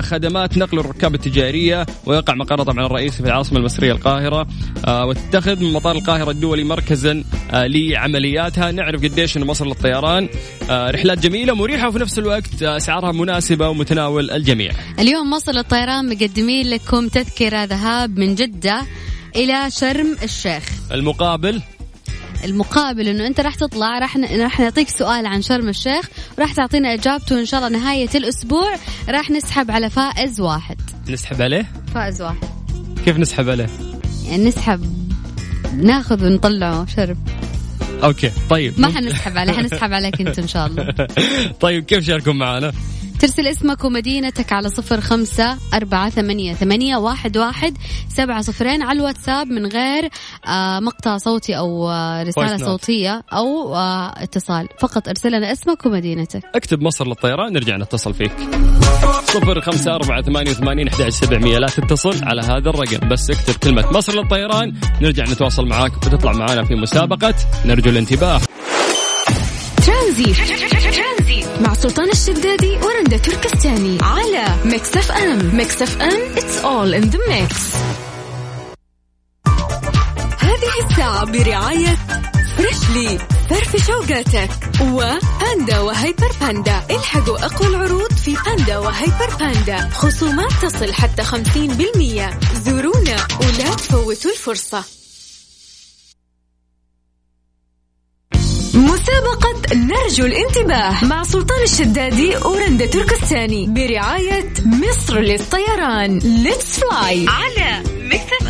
خدمات 0.00 0.58
نقل 0.58 0.78
الركاب 0.78 1.14
التجارية 1.14 1.86
ويقع 2.06 2.34
مقرها 2.34 2.64
طبعا 2.64 2.86
الرئيسي 2.86 3.22
في 3.22 3.28
العاصمة 3.28 3.58
المصرية 3.58 3.92
القاهرة 3.92 4.46
وتتخذ 4.88 5.60
من 5.64 5.72
مطار 5.72 5.96
القاهرة 5.96 6.30
الدولي 6.30 6.64
مركزا 6.64 7.24
لعملياتها. 7.52 8.70
نعرف 8.70 9.04
قديش 9.04 9.36
أن 9.36 9.44
مصر 9.44 9.66
للطيران 9.66 10.28
رحلات 10.70 11.18
جميلة 11.18 11.54
مريحة 11.54 11.88
وفي 11.88 11.98
نفس 11.98 12.18
الوقت 12.18 12.62
أسعارها 12.62 13.12
مناسبة 13.12 13.68
ومتناول 13.68 14.30
الجميع. 14.30 14.72
اليوم 14.98 15.30
مصر 15.30 15.52
للطيران 15.52 16.08
مقدمين 16.08 16.70
لكم 16.70 17.08
تذكرة 17.08 17.64
ذهاب 17.64 18.18
من 18.18 18.34
جدة 18.34 18.82
إلى 19.36 19.70
شرم 19.70 20.16
الشيخ. 20.22 20.64
المقابل 20.92 21.62
المقابل 22.44 23.08
إنه 23.08 23.26
أنت 23.26 23.40
راح 23.40 23.54
تطلع 23.54 23.98
راح 23.98 24.16
راح 24.16 24.60
نعطيك 24.60 24.88
سؤال 24.88 25.26
عن 25.26 25.42
شرم 25.42 25.68
الشيخ 25.68 26.08
وراح 26.38 26.52
تعطينا 26.52 26.94
إجابته 26.94 27.40
إن 27.40 27.44
شاء 27.44 27.66
الله 27.66 27.78
نهاية 27.78 28.08
الأسبوع 28.14 28.74
راح 29.08 29.30
نسحب 29.30 29.70
على 29.70 29.90
فائز 29.90 30.40
واحد. 30.40 30.76
نسحب 31.08 31.42
عليه؟ 31.42 31.70
فائز 31.94 32.22
واحد. 32.22 32.44
كيف 33.04 33.18
نسحب 33.18 33.48
عليه؟ 33.48 33.68
يعني 34.28 34.44
نسحب 34.44 34.80
ناخذ 35.76 36.26
ونطلعه 36.26 36.86
شرب 36.86 37.16
أوكي 38.04 38.30
طيب. 38.50 38.80
ما 38.80 38.88
حنسحب 38.88 39.38
عليه 39.38 39.52
حنسحب 39.52 39.92
عليك 39.92 40.20
أنت 40.20 40.38
إن 40.38 40.48
شاء 40.48 40.66
الله. 40.66 40.94
طيب 41.60 41.84
كيف 41.84 42.04
شاركون 42.04 42.38
معنا؟ 42.38 42.72
ترسل 43.20 43.46
اسمك 43.46 43.84
ومدينتك 43.84 44.52
على 44.52 44.68
صفر 44.68 45.00
خمسة 45.00 45.58
أربعة 45.74 46.10
ثمانية, 46.10 46.54
ثمانية 46.54 46.96
واحد, 46.96 47.36
واحد 47.36 47.76
سبعة 48.08 48.42
صفرين 48.42 48.82
على 48.82 48.98
الواتساب 48.98 49.46
من 49.46 49.66
غير 49.66 50.08
آه 50.46 50.80
مقطع 50.80 51.16
صوتي 51.16 51.58
أو 51.58 51.90
آه 51.90 52.22
رسالة 52.22 52.56
صوتية 52.56 53.22
أو 53.32 53.74
آه 53.74 54.22
اتصال. 54.22 54.68
فقط 54.80 55.08
ارسل 55.08 55.32
لنا 55.32 55.52
اسمك 55.52 55.86
ومدينتك. 55.86 56.42
اكتب 56.54 56.82
مصر 56.82 57.06
للطيران 57.06 57.52
نرجع 57.52 57.76
نتصل 57.76 58.14
فيك. 58.14 58.32
صفر 59.24 59.60
خمسة 59.60 59.94
أربعة 59.94 60.22
ثمانية 60.22 60.50
وثمانين 60.50 60.88
أحد 60.88 61.08
سبعمية. 61.08 61.58
لا 61.58 61.66
تتصل 61.66 62.24
على 62.24 62.42
هذا 62.42 62.70
الرقم 62.70 63.08
بس 63.08 63.30
اكتب 63.30 63.54
كلمة 63.54 63.92
مصر 63.92 64.12
للطيران. 64.22 64.74
نرجع 65.00 65.24
نتواصل 65.24 65.66
معاك 65.66 65.96
وتطلع 65.96 66.32
معنا 66.32 66.64
في 66.64 66.74
مسابقة. 66.74 67.34
نرجو 67.64 67.90
الانتباه. 67.90 68.40
ترانزيت. 69.86 70.36
مع 71.60 71.74
سلطان 71.74 72.10
الشدادي 72.10 72.78
ورندا 72.82 73.16
تركستاني 73.16 73.98
على 74.02 74.44
Mix 74.64 74.96
FM 74.96 75.56
Mix 75.56 75.82
FM 75.82 76.34
it's 76.34 76.64
all 76.64 77.02
in 77.02 77.10
the 77.10 77.18
mix. 77.30 77.76
هذه 80.38 80.90
الساعة 80.90 81.24
برعاية 81.24 81.96
Freshly 82.56 83.18
فرفش 83.50 83.86
أوقاتك 83.86 84.50
و 84.82 84.98
Panda 84.98 85.80
و 85.80 85.88
Hyper 85.88 86.30
Panda 86.40 86.82
الحقوا 86.90 87.44
أقوى 87.46 87.68
العروض 87.68 88.12
في 88.12 88.36
Panda 88.46 88.78
و 88.78 88.87
Hyper 88.87 89.34
Panda 89.40 89.88
خصومات 89.90 90.52
تصل 90.62 90.92
حتى 90.92 91.22
50% 91.22 92.58
زورونا 92.66 93.16
ولا 93.40 93.74
تفوتوا 93.74 94.30
الفرصة. 94.30 94.84
مسابقة 98.76 99.74
نرجو 99.74 100.26
الانتباه 100.26 101.04
مع 101.04 101.22
سلطان 101.22 101.62
الشدادي 101.62 102.36
ورندا 102.36 102.86
تركستاني 102.86 103.66
برعاية 103.66 104.52
مصر 104.64 105.20
للطيران. 105.20 106.18
let's 106.18 106.80
fly 106.80 107.26
على 107.28 107.82
Mix 108.00 108.45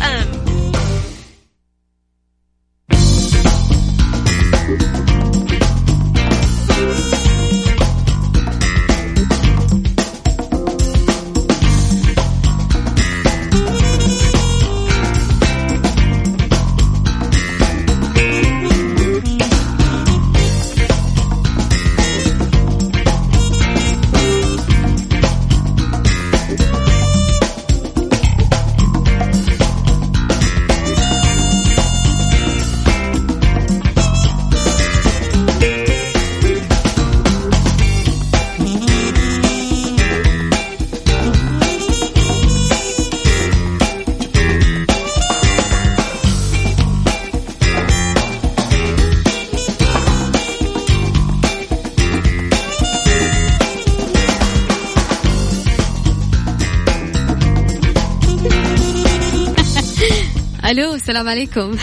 السلام 61.07 61.29
عليكم. 61.29 61.75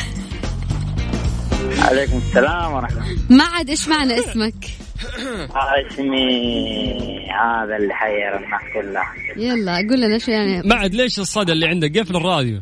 عليكم 1.79 2.17
السلام 2.17 2.73
ورحمة 2.73 3.03
الله. 3.03 3.17
معد 3.31 3.69
إيش 3.69 3.89
معنى 3.89 4.19
اسمك؟ 4.19 4.55
اسمي 5.91 7.31
هذا 7.31 7.77
اللي 7.77 7.95
حير 7.95 8.37
الناس 8.37 8.61
كلها. 8.75 9.15
يلا 9.37 9.77
قول 9.77 10.01
لنا 10.01 10.19
شو 10.19 10.31
يعني. 10.31 10.63
معد 10.65 10.95
ليش 10.95 11.19
الصدى 11.19 11.53
اللي 11.53 11.67
عندك؟ 11.67 11.99
قفل 11.99 12.17
الراديو. 12.17 12.61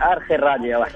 أرخي 0.00 0.34
الراديو 0.34 0.66
يا 0.66 0.76
وحش 0.76 0.92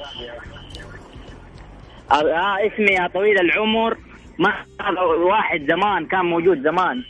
آه 2.13 2.57
اسمي 2.67 2.93
يا 2.93 3.09
طويل 3.15 3.41
العمر. 3.41 3.97
ما 4.39 4.51
هذا 4.81 5.01
واحد 5.01 5.61
زمان 5.69 6.07
كان 6.07 6.25
موجود 6.25 6.63
زمان. 6.63 7.05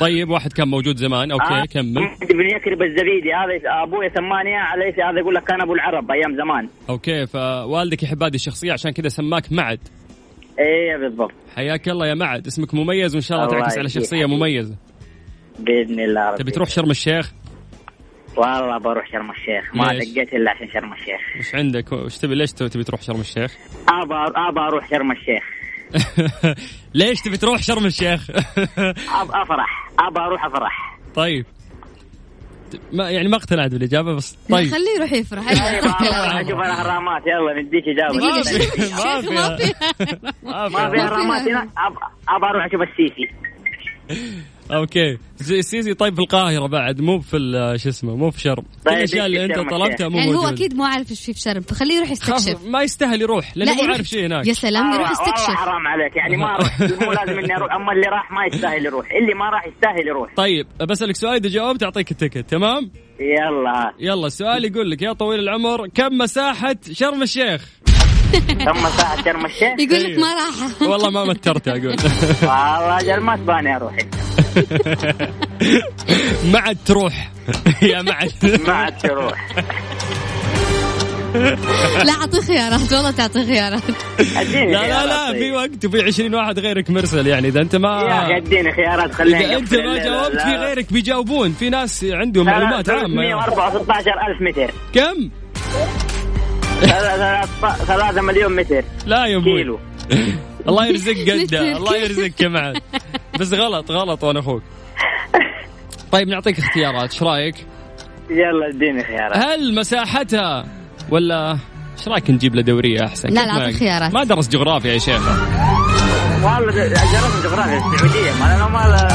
طيب 0.00 0.30
واحد 0.30 0.52
كان 0.52 0.68
موجود 0.68 0.96
زمان. 0.96 1.30
أوكي 1.30 1.54
آه، 1.54 1.64
كمل. 1.64 1.98
ابن 2.22 2.32
معد 2.32 2.46
يكرب 2.56 2.82
الزبيدي 2.82 3.32
هذا 3.34 3.82
أبوي 3.82 4.10
سماني 4.10 4.50
إياه 4.50 4.58
على 4.58 4.84
هذا 4.84 5.20
يقول 5.20 5.34
لك 5.34 5.44
كان 5.44 5.60
أبو 5.60 5.74
العرب 5.74 6.10
أيام 6.10 6.36
زمان. 6.36 6.68
okay 6.88 7.26
فوالدك 7.26 8.02
يحب 8.02 8.22
هذه 8.22 8.34
الشخصية 8.34 8.72
عشان 8.72 8.90
كذا 8.90 9.08
سماك 9.08 9.52
معد. 9.52 9.80
إيه 10.58 10.96
بالضبط. 10.96 11.32
حياك 11.56 11.88
الله 11.88 12.06
يا 12.06 12.14
معد. 12.14 12.46
اسمك 12.46 12.74
مميز 12.74 13.14
وإن 13.14 13.22
شاء 13.22 13.38
الله 13.38 13.50
تعكس 13.50 13.78
على. 13.78 13.88
شخصية 13.88 14.26
مميزة. 14.26 14.76
بإذن 15.58 16.00
الله 16.00 16.30
ربي. 16.30 16.42
تبي 16.42 16.50
تروح 16.50 16.68
شرم 16.68 16.90
الشيخ؟ 16.90 17.32
والله 18.36 18.78
بروح 18.78 19.12
شرم 19.12 19.30
الشيخ. 19.30 19.76
ما؟ 19.76 19.92
دقيت 19.92 20.34
إلا 20.34 20.50
عشان 20.50 20.68
شرم 20.68 20.92
الشيخ. 20.92 21.20
وش 21.38 21.54
عندك؟ 21.54 21.92
وش 21.92 22.18
تبي؟ 22.18 22.34
ليش 22.34 22.52
تبي 22.52 22.84
تروح 22.84 23.02
شرم 23.02 23.20
الشيخ؟ 23.20 23.56
ابى 23.88 24.14
ابى 24.48 24.60
أروح 24.60 24.90
شرم 24.90 25.12
الشيخ. 25.12 25.44
ليش 26.94 27.20
تبي 27.20 27.36
تروح 27.36 27.62
شرم 27.62 27.86
الشيخ؟ 27.86 28.30
ابى 28.30 29.32
أفرح. 29.42 29.90
أبى 29.98 30.20
أروح 30.20 30.44
أفرح. 30.44 30.98
طيب. 31.14 31.46
ما 32.92 33.10
يعني 33.10 33.28
ما 33.28 33.36
اقتنعت 33.36 33.70
بالإجابة 33.70 34.14
بس 34.14 34.38
طيب. 34.50 34.70
خليه 34.70 34.96
يروح 34.98 35.12
يفرح. 35.12 35.44
طيب 35.48 35.84
أشوف 36.46 36.60
الاهرامات 36.60 37.22
يلا 37.30 37.62
نديك 37.62 37.84
إجابة. 37.88 38.26
ما 38.26 38.42
شيخ 38.42 38.74
في- 38.74 39.34
ما 39.34 39.56
في- 39.56 39.64
في. 39.66 39.74
ما 40.42 40.68
ما 40.68 40.90
في 40.90 40.96
في. 40.96 41.02
اهرامات 41.02 41.48
هنا 41.48 41.62
أب- 41.64 42.08
أبى 42.28 42.46
أروح 42.46 42.64
أشوف 42.64 42.80
السيسي. 42.82 43.28
okay. 44.72 45.18
زي 45.36 45.58
السيسي 45.58 45.94
طيب 45.94 46.14
في 46.14 46.20
القاهرة 46.20 46.66
بعد 46.66 47.00
مو 47.00 47.20
في 47.20 47.36
ال- 47.36 47.80
شو 47.80 47.88
اسمه 47.88 48.16
مو 48.16 48.30
في 48.30 48.40
شرم. 48.40 48.62
كل 48.62 48.84
طيب، 48.84 48.96
الأشياء 48.98 49.26
اللي 49.26 49.44
أنت 49.44 49.58
طلبتها 49.70 50.08
مو 50.08 50.18
يعني 50.18 50.34
هو. 50.34 50.48
أكيد 50.48 50.74
مو 50.74 50.84
عارف 50.84 51.10
إيش 51.10 51.24
في 51.26 51.32
في 51.32 51.40
شرم 51.40 51.60
فخليه 51.60 51.94
يروح 51.96 52.10
يستكشف. 52.10 52.64
ما 52.66 52.82
يستاهل 52.82 53.22
يروح 53.22 53.56
لأنه 53.56 53.72
مو 53.74 53.78
يروح- 53.82 53.92
عارف 53.96 54.06
شيء 54.06 54.26
هناك. 54.26 54.46
يا 54.46 54.52
سلام 54.52 54.84
يروح 54.94 55.10
والله- 55.10 55.20
والله 55.20 55.32
يستكشف. 55.34 55.54
حرام 55.56 55.86
عليك 55.86 56.16
يعني 56.16 56.36
ما 56.36 56.54
أروح 56.54 56.80
مو 56.80 57.12
لازم 57.12 57.38
اني 57.38 57.56
أروح 57.56 57.74
أما 57.74 57.92
اللي 57.92 58.06
راح 58.08 58.30
ما 58.32 58.44
يستاهل 58.46 58.86
يروح. 58.86 59.12
اللي 59.12 59.34
ما 59.34 59.50
راح 59.50 59.66
يستاهل 59.66 60.08
يروح. 60.08 60.34
طيب 60.36 60.66
بسألك 60.88 61.16
سؤال 61.16 61.34
إذا 61.34 61.48
جاوبت 61.48 61.82
أعطيك 61.82 62.10
التيكت 62.10 62.50
تمام؟ 62.50 62.90
يلا. 63.20 63.92
يلا 64.00 64.26
السؤال 64.26 64.64
يقول 64.64 64.90
لك 64.90 65.02
يا 65.02 65.12
طويل 65.12 65.40
العمر 65.40 65.88
كم 65.88 66.18
مساحة 66.18 66.76
شرم 66.92 67.22
الشيخ؟ 67.22 67.68
ثم 68.64 68.88
ساعة 68.96 69.24
شرم 69.24 69.46
الشيخ 69.46 69.78
يقول 69.80 70.04
لك 70.04 70.18
ما 70.18 70.34
راح. 70.34 70.82
والله 70.88 71.10
ما 71.10 71.24
مترت 71.24 71.68
أقول 71.68 71.86
والله 72.42 72.98
أجل 73.00 73.20
ما 73.20 73.36
تباني 73.36 73.76
أروح. 73.76 73.94
ما 76.52 76.58
عاد 76.58 76.78
تروح. 76.86 77.30
يا 77.82 78.02
معد 78.02 78.60
ما 78.66 78.72
عاد 78.72 78.98
تروح. 78.98 79.46
لا 82.04 82.12
اعطيه 82.12 82.40
خيارات. 82.40 82.92
والله 82.92 83.10
تعطيه 83.10 83.46
خيارات. 83.46 83.82
أديني 84.36 84.72
لا 84.72 84.78
لا 84.78 84.82
خيارات 84.82 85.08
لا 85.08 85.30
طيب. 85.30 85.38
في 85.42 85.50
وقت 85.52 85.84
وفي 85.84 86.02
20 86.02 86.34
واحد 86.34 86.58
غيرك 86.58 86.90
مرسل 86.90 87.26
يعني 87.26 87.48
إذا 87.48 87.60
أنت 87.60 87.74
يا 87.74 87.78
ما 87.78 88.24
أخي 88.24 88.36
أديني 88.36 88.72
خيارات 88.72 89.14
خليني 89.14 89.46
إذا 89.46 89.56
أنت 89.56 89.74
ما 89.74 89.98
جاوبت 90.04 90.40
في 90.40 90.56
غيرك 90.56 90.92
بيجاوبون. 90.92 91.52
في 91.52 91.70
ناس 91.70 92.04
عندهم 92.10 92.46
معلومات 92.46 92.90
عامة. 92.90 93.08
114 93.14 94.10
ألف 94.10 94.42
متر. 94.58 94.70
كم؟ 94.94 95.30
ثلاثة 97.86 98.20
مليون 98.22 98.56
متر 98.56 98.84
لا 99.06 99.26
يا 99.26 99.36
أبوي 99.36 99.62
كيلو 99.62 99.78
الله 100.68 100.86
يرزق 100.86 101.12
قده. 101.32 101.76
الله 101.76 101.96
يرزقك 101.96 102.40
يا 102.40 102.48
معد 102.48 102.78
بس 103.40 103.52
غلط 103.52 103.90
غلط 103.90 104.24
وأنا 104.24 104.40
أخوك 104.40 104.62
طيب 106.12 106.28
نعطيك 106.28 106.58
اختيارات 106.58 107.12
إيش 107.12 107.22
رأيك؟ 107.22 107.54
يلا 108.30 108.68
اديني 108.68 109.04
خيارات 109.04 109.36
هل 109.36 109.74
مساحتها 109.74 110.66
ولا 111.10 111.58
إيش 111.98 112.08
رأيك 112.08 112.30
نجيب 112.30 112.54
له 112.54 112.62
دورية 112.62 113.04
أحسن؟ 113.04 113.28
لا، 113.28 113.46
لا، 113.46 113.72
خيارات. 113.72 114.14
ما 114.14 114.24
درس 114.24 114.48
جغرافيا 114.48 114.92
يا 114.92 114.98
شيخ 114.98 115.22
والله 116.44 116.72
جغرافيا 117.42 117.78
السعودية 117.78 118.32
ما 118.40 118.54
أنا 118.54 118.68
ما 118.68 119.08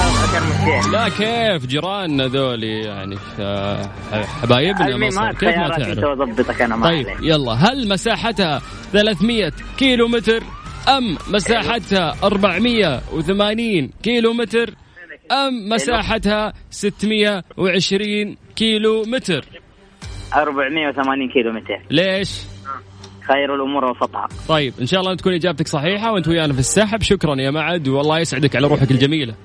لا 0.91 1.09
كيف 1.09 1.65
جيراننا 1.65 2.27
ذولي 2.27 2.79
يعني 2.79 3.17
حبايبنا 4.41 4.97
مصر 4.97 5.31
كيف 5.31 5.57
ما 5.57 5.69
تعرف؟ 5.69 6.61
أنا 6.61 6.75
ما 6.75 6.85
طيب 6.85 7.07
يلا 7.21 7.51
هل 7.51 7.89
مساحتها 7.89 8.61
300 8.93 9.51
كيلو 9.77 10.07
متر 10.07 10.43
أم 10.87 11.17
مساحتها 11.29 12.15
480 12.23 13.89
كيلو 14.03 14.33
متر 14.33 14.73
أم 15.31 15.69
مساحتها 15.69 16.53
620 16.69 18.37
كيلو 18.55 19.03
متر 19.07 19.45
480 20.35 21.29
كيلو 21.29 21.51
متر 21.51 21.81
ليش؟ 21.89 22.52
خير 23.27 23.55
الأمور 23.55 23.85
وسطها. 23.85 24.27
طيب 24.47 24.73
إن 24.81 24.85
شاء 24.85 24.99
الله 24.99 25.15
تكون 25.15 25.33
إجابتك 25.33 25.67
صحيحة 25.67 26.11
وأنت 26.11 26.27
ويانا 26.27 26.53
في 26.53 26.59
السحب. 26.59 27.01
شكرا 27.01 27.35
يا 27.35 27.51
معد 27.51 27.87
والله 27.87 28.19
يسعدك 28.19 28.55
على 28.55 28.67
روحك 28.67 28.91
الجميلة. 28.91 29.35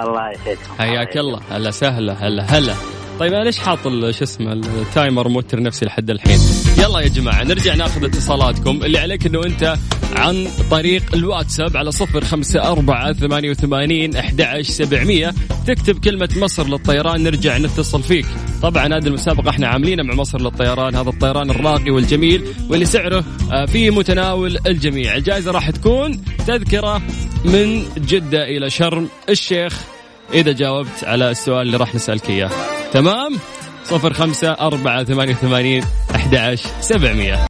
الله 0.00 0.30
يسعدكم. 0.30 0.74
حياك 0.78 1.16
الله 1.16 1.40
هلا 1.50 1.70
سهلا 1.70 2.12
هلا 2.12 2.42
هلا. 2.42 2.74
طيب 3.20 3.32
أنا 3.32 3.44
ليش 3.44 3.58
حاط 3.58 3.78
شو 3.84 4.24
اسمه 4.24 4.52
التايمر 4.52 5.28
موتر 5.28 5.62
نفسي 5.62 5.86
لحد 5.86 6.10
الحين؟ 6.10 6.38
يلا 6.78 7.00
يا 7.00 7.08
جماعة 7.08 7.44
نرجع 7.44 7.74
ناخذ 7.74 8.04
اتصالاتكم. 8.04 8.82
اللي 8.84 8.98
عليك 8.98 9.26
إنه 9.26 9.44
أنت 9.44 9.76
عن 10.16 10.48
طريق 10.70 11.02
الواتساب 11.14 11.76
على 11.76 11.92
صفر 11.92 12.24
خمسة 12.24 12.72
أربعة 12.72 13.12
ثمانية 13.12 13.50
وثمانين 13.50 14.16
أحد 14.16 14.60
سبعمية. 14.62 15.34
تكتب 15.66 15.98
كلمة 15.98 16.28
مصر 16.36 16.68
للطيران 16.68 17.22
نرجع 17.22 17.58
نتصل 17.58 18.02
فيك. 18.02 18.26
طبعا 18.62 18.86
هذه 18.86 19.06
المسابقة 19.06 19.50
إحنا 19.50 19.66
عاملينها 19.66 20.04
مع 20.04 20.14
مصر 20.14 20.40
للطيران 20.40 20.94
هذا 20.94 21.08
الطيران 21.08 21.50
الراقي 21.50 21.90
والجميل 21.90 22.44
واللي 22.70 22.84
سعره 22.84 23.24
آه، 23.52 23.66
في 23.66 23.90
متناول 23.90 24.58
الجميع. 24.66 25.16
الجائزة 25.16 25.50
راح 25.50 25.70
تكون 25.70 26.24
تذكرة 26.46 27.02
من 27.44 27.82
جدة 27.98 28.44
إلى 28.44 28.70
شرم. 28.70 29.08
الشيخ 29.28 29.93
إذا 30.34 30.52
جاوبت 30.52 31.04
على 31.04 31.30
السؤال 31.30 31.66
اللي 31.66 31.76
راح 31.76 31.94
نسألك 31.94 32.30
إياه. 32.30 32.50
تمام؟ 32.92 33.36
صفر 33.84 34.12
خمسة 34.12 34.52
أربعة 34.52 35.04
ثمانية 35.04 35.32
وثمانين 35.32 35.84
أحد 36.14 36.58
سبعمية. 36.80 37.46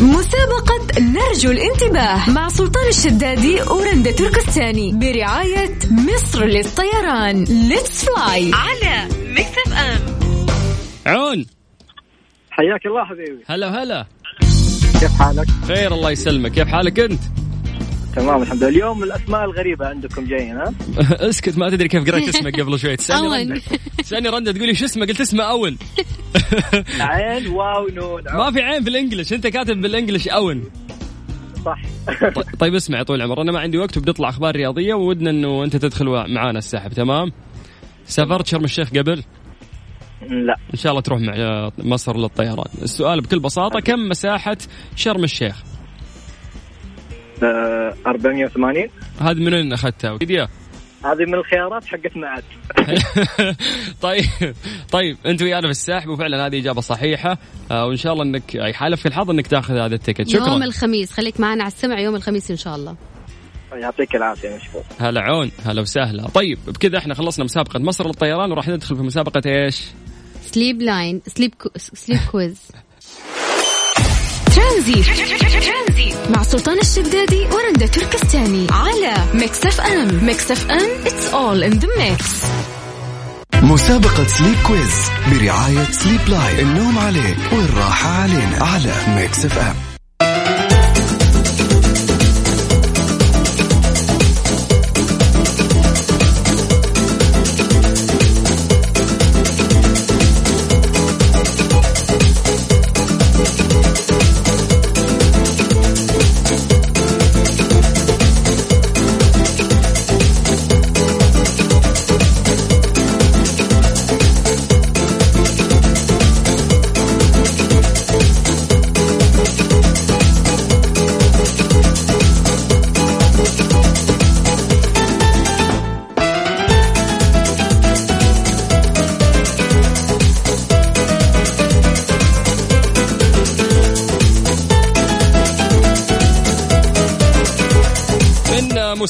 مسابقة 0.00 1.00
نرجو 1.00 1.50
الانتباه 1.50 2.30
مع 2.30 2.48
سلطان 2.48 2.88
الشدادي 2.88 3.62
ورندا 3.62 4.10
تركستاني 4.10 4.92
برعاية 4.92 5.78
مصر 5.90 6.44
للطيران. 6.44 7.44
let's 7.44 8.04
fly 8.04 8.50
على 8.54 9.08
Mix 9.26 9.58
FM 9.66 10.16
عون. 11.06 11.46
حياك 12.50 12.86
الله 12.86 13.04
حبيبي. 13.04 13.44
هلا 13.46 13.82
هلا 13.82 14.06
كيف 15.00 15.12
حالك؟ 15.18 15.46
خير 15.68 15.94
الله 15.94 16.10
يسلمك. 16.10 16.52
كيف 16.52 16.68
حالك 16.68 17.00
أنت؟ 17.00 17.20
تمام 18.16 18.42
الحمد 18.42 18.58
لله. 18.58 18.68
اليوم 18.68 19.02
الأسماء 19.02 19.44
الغريبة 19.44 19.86
عندكم 19.86 20.24
جايين 20.24 20.56
ها؟ 20.56 20.74
اسكت 21.30 21.58
ما 21.58 21.70
تدري 21.70 21.88
كيف 21.88 22.10
قرأت 22.10 22.28
اسمك 22.28 22.60
قبل 22.60 22.78
شوي. 22.78 22.96
رندة 23.10 23.60
تسألني 23.98 24.28
رندة 24.28 24.52
تقولي 24.52 24.74
شو 24.74 24.84
اسمه؟ 24.84 25.06
قلت 25.06 25.20
اسمه 25.20 25.44
أون. 25.44 25.78
عين 27.00 27.46
واو 27.46 27.88
نون 27.88 28.22
ما 28.34 28.50
في 28.50 28.60
عين 28.60 28.82
في 28.84 28.90
الانجلش 28.90 29.32
أنت 29.32 29.46
كاتب 29.46 29.80
بالانجلش 29.80 30.28
أون. 30.28 30.64
صح. 31.64 31.82
طيب 32.58 32.74
اسمع 32.74 32.98
يا 32.98 33.02
طويل 33.02 33.20
العمر. 33.22 33.42
أنا 33.42 33.52
ما 33.52 33.60
عندي 33.60 33.78
وقت 33.78 33.96
وبنطلع 33.96 34.28
أخبار 34.28 34.56
رياضية 34.56 34.94
وودنا 34.94 35.30
إنه 35.30 35.64
أنت 35.64 35.76
تدخل 35.76 36.06
معانا 36.06 36.58
السحب. 36.58 36.92
تمام؟ 36.92 37.32
سافرت 38.06 38.46
شرم 38.46 38.64
الشيخ 38.64 38.88
قبل؟ 38.90 39.22
لا. 40.30 40.56
إن 40.74 40.78
شاء 40.78 40.90
الله 40.92 41.02
تروح 41.02 41.20
مع 41.20 41.70
مصر 41.78 42.16
للطيران. 42.16 42.64
السؤال 42.82 43.20
بكل 43.20 43.38
بساطة 43.40 43.80
كم 43.80 44.08
مساحة 44.08 44.56
شرم 44.96 45.24
الشيخ؟ 45.24 45.62
480 47.42 48.88
هذه 49.20 49.38
من 49.38 49.54
وين 49.54 49.72
أخذتها؟ 49.72 50.12
وكذا 50.12 50.48
هذه 51.04 51.24
من 51.24 51.34
الخيارات 51.34 51.84
حقت 51.84 52.16
معد 52.16 52.42
طيب 54.02 54.24
طيب 54.92 55.16
أنت 55.26 55.42
ويانا 55.42 55.66
في 55.66 55.70
السحب 55.70 56.08
وفعلا 56.08 56.46
هذه 56.46 56.58
إجابة 56.58 56.80
صحيحة. 56.80 57.38
آه 57.70 57.86
وإن 57.86 57.96
شاء 57.96 58.12
الله 58.12 58.24
إنك 58.24 58.54
يحالف 58.54 59.00
في 59.00 59.06
الحظ 59.06 59.30
إنك 59.30 59.46
تأخذ 59.46 59.74
هذا 59.74 59.94
ال 59.94 59.99
ticket. 59.99 60.34
يوم 60.34 60.44
شكرا 60.44 60.64
الخميس 60.64 61.12
خليك 61.12 61.40
معنا 61.40 61.62
على 61.62 61.72
السمع 61.72 62.00
يوم 62.00 62.16
الخميس 62.16 62.50
إن 62.50 62.56
شاء 62.56 62.76
الله. 62.76 62.96
يعطيك 63.72 64.16
العافية 64.16 64.56
مشكور 64.56 64.82
هلا 65.00 65.20
عون 65.20 65.50
هلا 65.64 65.80
وسهلا. 65.80 66.28
طيب 66.28 66.58
بكذا 66.66 66.98
إحنا 66.98 67.14
خلصنا 67.14 67.44
مسابقة 67.44 67.78
مصر 67.78 68.06
للطيران 68.06 68.52
وراح 68.52 68.68
ندخل 68.68 68.96
في 68.96 69.02
مسابقة 69.02 69.42
إيش؟ 69.46 69.84
Sleep 70.42 70.82
Line 70.82 71.22
Sleep 71.26 71.54
Qu... 71.54 71.68
Sleep 71.76 72.20
Quiz 72.32 72.72
Transit 74.54 75.06
مع 76.28 76.42
سلطان 76.42 76.78
الشدادي 76.78 77.46
ورندا 77.52 77.86
تركستاني 77.86 78.66
على 78.70 79.14
Mix 79.34 79.66
FM 79.66 80.24
Mix 80.24 80.50
FM 80.50 80.88
it's 81.04 81.32
all 81.32 81.72
in 81.72 81.80
the 81.80 81.88
mix. 81.98 82.24
مسابقة 83.62 84.26
Sleep 84.26 84.56
Quiz 84.66 85.10
برعاية 85.32 85.84
Sleep 85.90 86.20
Line 86.28 86.58
النوم 86.68 86.98
عليك 86.98 87.36
والراحة 87.52 88.10
علينا 88.10 88.64
على 88.64 88.92
Mix 89.16 89.44
FM 89.44 89.74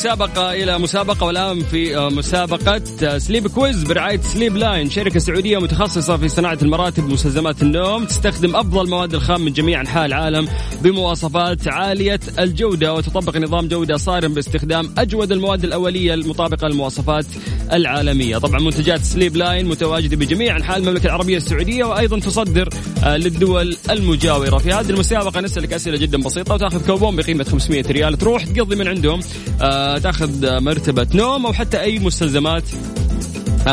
مسابقة 0.09 0.53
إلى 0.53 0.79
مسابقة 0.79 1.27
والآن 1.27 1.61
في 1.61 1.97
مسابقة 1.97 2.83
Sleep 3.19 3.47
Quiz 3.47 3.85
برعاية 3.85 4.21
Sleep 4.21 4.57
Line. 4.57 4.91
شركة 4.91 5.19
سعودية 5.19 5.59
متخصصة 5.59 6.17
في 6.17 6.29
صناعة 6.29 6.59
المراتب 6.63 7.05
ومستلزمات 7.05 7.63
النوم 7.63 8.05
تستخدم 8.05 8.57
أفضل 8.57 8.85
المواد 8.85 9.15
الخام 9.15 9.41
من 9.41 9.53
جميع 9.53 9.81
أنحاء 9.81 10.07
العالم 10.07 10.49
بمواصفات 10.83 11.69
عالية 11.69 12.21
الجودة 12.39 12.95
وتطبق 12.95 13.37
نظام 13.37 13.69
جودة 13.69 13.97
صارم 13.97 14.35
باستخدام 14.35 14.95
أجود 14.99 15.33
المواد 15.33 15.65
الأولية 15.65 16.15
المطابقة 16.15 16.69
للمواصفات 16.69 17.27
العالمية. 17.73 18.39
طبعا 18.39 18.61
منتجات 18.61 19.01
Sleep 19.01 19.37
Line 19.37 19.67
متواجدة 19.67 20.17
بجميع 20.17 20.57
أنحاء 20.57 20.79
المملكة 20.79 21.07
العربية 21.07 21.37
السعودية 21.37 21.85
وأيضا 21.85 22.19
تصدر 22.19 22.69
آه، 23.05 23.17
للدول 23.17 23.77
المجاورة. 23.91 24.59
في 24.59 24.73
هذه 24.73 24.91
المسابقة 24.91 25.41
نسألك 25.41 25.73
أسئلة 25.73 25.97
جدا 25.97 26.19
بسيطة 26.19 26.55
وتأخذ 26.55 26.87
كوبون 26.87 27.17
بقيمة 27.17 27.45
500 27.45 27.83
ريال 27.83 28.19
تروح 28.19 28.45
تقضي 28.45 28.77
من 28.77 28.89
عندهم 28.89 29.21
آه، 29.63 29.98
تاخذ 29.99 30.61
مرتبة 30.61 31.07
نوم 31.15 31.47
أو 31.47 31.53
حتى 31.53 31.81
أي 31.81 31.99
مستلزمات 31.99 32.65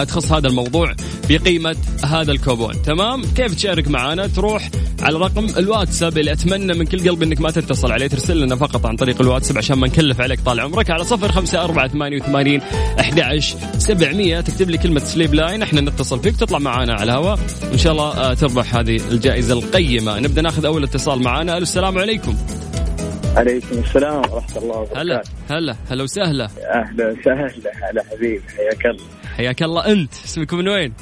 تخص 0.08 0.32
هذا 0.32 0.48
الموضوع 0.48 0.96
بقيمة 1.30 1.76
هذا 2.06 2.32
الكوبون. 2.32 2.82
تمام؟ 2.82 3.22
كيف 3.36 3.56
تشارك 3.56 3.88
معنا 3.88 4.28
تروح 4.28 4.70
على 5.02 5.18
رقم 5.18 5.48
الواتساب 5.58 6.18
اللي 6.18 6.32
أتمنى 6.32 6.74
من 6.74 6.86
كل 6.86 7.10
قلب 7.10 7.24
أنك 7.24 7.42
ما 7.42 7.52
تتصل 7.52 7.92
عليه. 7.92 8.08
ترسل 8.08 8.40
لنا 8.40 8.56
فقط 8.56 8.86
عن 8.86 8.96
طريق 8.96 9.22
الواتساب 9.22 9.58
عشان 9.58 9.78
ما 9.78 9.88
نكلف 9.88 10.22
عليك 10.22 10.40
طال 10.40 10.60
عمرك. 10.60 10.92
على 10.92 11.04
صفر 11.04 11.32
خمسة 11.32 11.64
أربعة 11.64 11.88
ثمانية 11.88 12.22
وثمانين 12.22 12.62
أحد 13.00 13.40
سبعمية. 13.78 14.42
تكتب 14.42 14.70
لي 14.70 14.78
كلمة 14.78 15.00
Sleep 15.00 15.34
Line 15.34 15.62
إحنا 15.62 15.82
نتصل 15.82 16.20
فيك. 16.20 16.36
تطلع 16.38 16.60
معنا 16.60 16.94
على 16.94 17.04
الهواء. 17.04 17.40
وإن 17.70 17.78
شاء 17.78 17.92
الله 17.92 18.10
آه، 18.12 18.34
تربح 18.34 18.76
هذه 18.76 19.00
الجائزة 19.12 19.54
القيمة. 19.54 20.20
نبدأ 20.20 20.42
ناخذ 20.42 20.66
أول 20.66 20.84
اتصال 20.84 21.24
معنا 21.24 21.54
ألو 21.54 21.64
السلام 21.64 21.98
عليكم. 21.98 22.36
عليكم 23.36 23.78
السلام 23.78 24.18
ورحمة 24.18 24.58
الله 24.58 24.76
وبركاته. 24.78 25.02
هلا 25.02 25.24
هلا 25.50 25.76
هلا 25.90 26.04
وسهلا. 26.04 26.46
أهلا 26.46 27.12
وسهلا 27.12 27.72
هلا 27.92 28.04
حبيبي 28.12 28.42
حياك 28.58 28.86
الله. 28.86 29.04
حياك 29.38 29.64
الله. 29.64 29.86
أنت 29.92 30.14
اسمك 30.14 30.54
من 30.54 30.68
وين؟ 30.70 30.94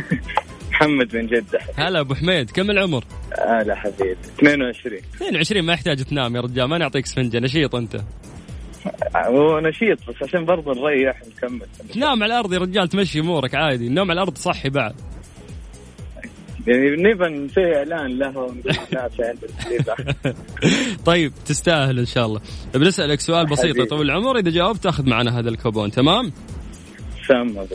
محمد 0.70 1.16
من 1.16 1.26
جدة. 1.26 1.58
هلا 1.76 2.00
أبو 2.00 2.14
حميد 2.14 2.50
كم 2.50 2.70
العمر؟ 2.70 3.04
هلا 3.48 3.74
حبيبي 3.74 4.16
22 4.38 4.98
22 5.16 5.62
ما 5.64 5.72
يحتاج 5.72 6.04
تنام 6.04 6.36
يا 6.36 6.40
رجال 6.40 6.64
ما 6.64 6.78
نعطيك 6.78 7.06
سفنجة 7.06 7.38
نشيط 7.38 7.74
أنت. 7.74 7.96
هو 9.16 9.60
نشيط 9.60 9.98
بس 10.08 10.22
عشان 10.22 10.44
برضه 10.44 10.72
نريح 10.72 11.22
ونكمل 11.26 11.66
تنام 11.94 12.22
على 12.22 12.34
الأرض 12.34 12.52
يا 12.52 12.58
رجال 12.58 12.88
تمشي 12.88 13.20
أمورك 13.20 13.54
عادي 13.54 13.86
النوم 13.86 14.10
على 14.10 14.18
الأرض 14.18 14.36
صحي 14.36 14.68
بعد. 14.68 14.94
يعني 16.66 16.90
نبى 16.90 17.28
نسوي 17.28 17.76
إعلان 17.76 18.18
له. 18.18 18.54
طيب 21.06 21.32
تستاهل 21.46 21.98
إن 21.98 22.06
شاء 22.06 22.26
الله. 22.26 22.40
بنسألك 22.74 23.20
سؤال 23.20 23.46
بسيط 23.46 23.76
يا. 23.76 23.84
طويل 23.84 24.10
العمر. 24.10 24.38
إذا 24.38 24.50
جاوبت 24.50 24.84
تأخذ 24.84 25.08
معنا 25.08 25.38
هذا 25.38 25.48
الكوبون 25.48 25.90
تمام؟ 25.90 26.32
سام 27.28 27.66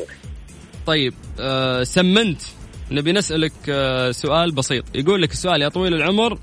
طيب 0.86 1.14
آه 1.40 1.84
سمنت. 1.84 2.42
نبي 2.92 3.12
نسألك 3.12 3.54
آه 3.70 4.12
سؤال 4.12 4.52
بسيط. 4.52 4.84
يقول 4.96 5.22
لك 5.22 5.32
السؤال 5.32 5.62
يا 5.62 5.70
طويل 5.70 5.94
العمر 5.94 6.40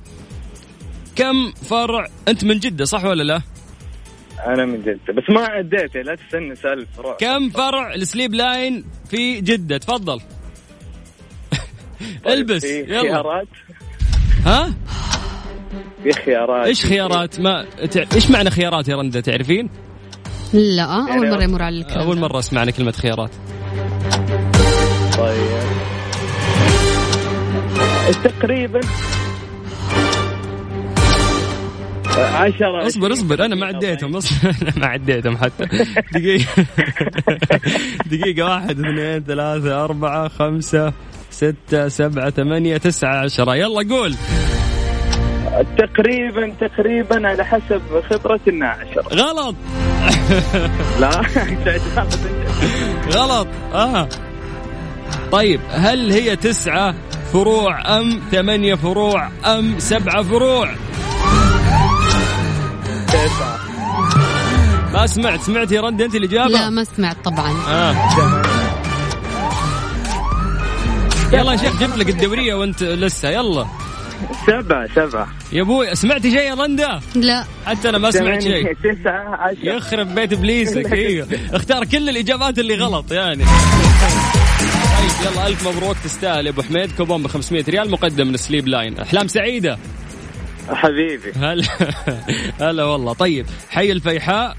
كم 1.17 1.53
فرع 1.53 2.07
أنت 2.29 2.45
من 2.45 2.59
جدة 2.59 2.85
صح 2.85 3.05
ولا 3.05 3.23
لا؟ 3.23 3.41
أنا 4.47 4.67
من 4.67 4.83
جدة 4.83 5.13
بس 5.13 5.31
ما 5.31 5.41
عديت 5.41 5.97
لا 5.97 6.15
تستنى 6.15 6.55
سؤال 6.55 6.79
الفروع. 6.79 7.17
كم 7.17 7.51
فرع 7.51 7.95
ال 7.95 8.01
Sleep 8.01 8.35
Line 8.35 8.85
في 9.11 9.41
جدة؟ 9.41 9.79
تفضل. 9.79 10.21
البس 12.27 12.63
في 12.67 12.81
يلا. 12.81 13.01
خيارات؟ 13.03 13.49
ها؟ 14.47 14.75
في 16.03 16.13
خيارات. 16.13 16.67
إيش 16.67 16.87
خيارات؟ 16.87 17.41
ما 17.41 17.65
تع... 17.91 18.05
إيش 18.15 18.31
معنى 18.31 18.51
خيارات 18.51 18.89
يا 18.89 18.97
رنده 18.97 19.21
تعرفين؟ 19.21 19.71
لا 20.53 20.85
أول 20.85 21.31
مرة 21.31 21.43
يمر 21.43 21.63
على 21.63 21.79
الكلام. 21.79 22.01
أول. 22.07 22.19
مرة 22.19 22.39
اسمعنا 22.39 22.71
كلمة 22.71 22.93
خيارات. 22.93 23.31
طيب. 25.19 25.65
تقريبا 28.25 28.81
عشرة. 32.17 32.87
أصبر 32.87 33.13
أصبر 33.13 33.45
أنا 33.45 33.55
ما 33.55 33.67
عديتهم 33.67 34.17
أصبر 34.17 34.55
أنا 34.63 34.73
ما 34.77 34.87
عديتهم 34.87 35.37
حتى. 35.37 35.65
دقيقة. 36.15 36.47
دقيقة 38.11 38.45
واحد 38.45 38.71
اثنين 38.71 39.21
ثلاثة 39.25 39.85
أربعة 39.85 40.29
خمسة. 40.29 40.93
ستة 41.35 41.89
سبعة 41.89 42.31
ثمانية 42.31 42.77
تسعة 42.77 43.17
عشرة. 43.25 43.57
يلا 43.57 43.89
قول. 43.91 44.15
تقريبا 45.79 46.55
تقريبا 46.61 47.29
على 47.29 47.45
حسب 47.45 47.83
خبرتنا 48.11 48.69
عشرة 48.69 49.03
غلط. 49.15 49.57
لا 51.01 51.23
غلط. 53.11 53.49
آه. 53.75 54.09
طيب 55.33 55.61
هل 55.71 56.13
هي 56.13 56.37
تسعة 56.37 56.95
فروع 57.33 57.99
أم 57.99 58.21
ثمانية 58.33 58.75
فروع 58.75 59.29
أم 59.47 59.79
سبعة 59.79 60.23
فروع؟ 60.23 60.75
تسعة. 63.07 63.59
ما 64.93 65.07
سمعت. 65.07 65.41
سمعت 65.41 65.73
يا 65.73 65.81
رد 65.81 66.03
أنت 66.03 66.15
الإجابة؟ 66.15 66.49
لا 66.49 66.71
ما 66.71 66.85
سمعت 66.85 67.17
طبعا. 67.25 67.53
آه. 67.69 67.95
يلا 71.35 71.53
يا 71.53 71.57
شيخ 71.57 71.81
جبت 71.81 71.97
لك 71.99 72.09
الدورية 72.09 72.55
وأنت 72.55 72.83
لسه 72.83 73.29
يلا. 73.31 73.67
سبعة 74.47 74.87
سبعة. 74.95 75.29
يا 75.53 75.63
أبوي 75.63 75.95
سمعت 75.95 76.23
شيء 76.23 76.33
يا 76.41 76.55
رندا 76.55 77.01
لا. 77.15 77.45
حتى 77.67 77.89
أنا 77.89 77.99
ما 77.99 78.11
سمعت 78.11 78.43
شيء. 78.43 78.75
تسعة 78.75 79.37
عشرة. 79.37 79.59
يخرب 79.77 80.15
بيت 80.15 80.33
إبليسك 80.33 80.93
أيوه 80.93 81.29
اختار 81.53 81.85
كل 81.85 82.09
الإجابات 82.09 82.59
اللي 82.59 82.75
غلط 82.75 83.13
يعني. 83.13 83.45
طيب 83.45 85.33
يلا 85.33 85.47
ألف 85.47 85.69
مبروك 85.69 85.97
تستاهل 86.05 86.47
يا 86.47 86.51
أبو 86.51 86.63
حميد. 86.63 86.93
كوبون 86.97 87.23
ب 87.23 87.27
500 87.27 87.65
ريال 87.69 87.91
مقدم 87.91 88.27
من 88.27 88.37
Sleep 88.37 88.69
Line. 88.69 88.99
أحلام 88.99 89.29
سعيدة. 89.29 89.79
حبيبي. 90.69 91.33
هلا 91.37 91.65
هلا 92.61 92.85
والله. 92.85 93.13
طيب 93.13 93.47
حي 93.71 93.93
الفيحاء. 93.93 94.57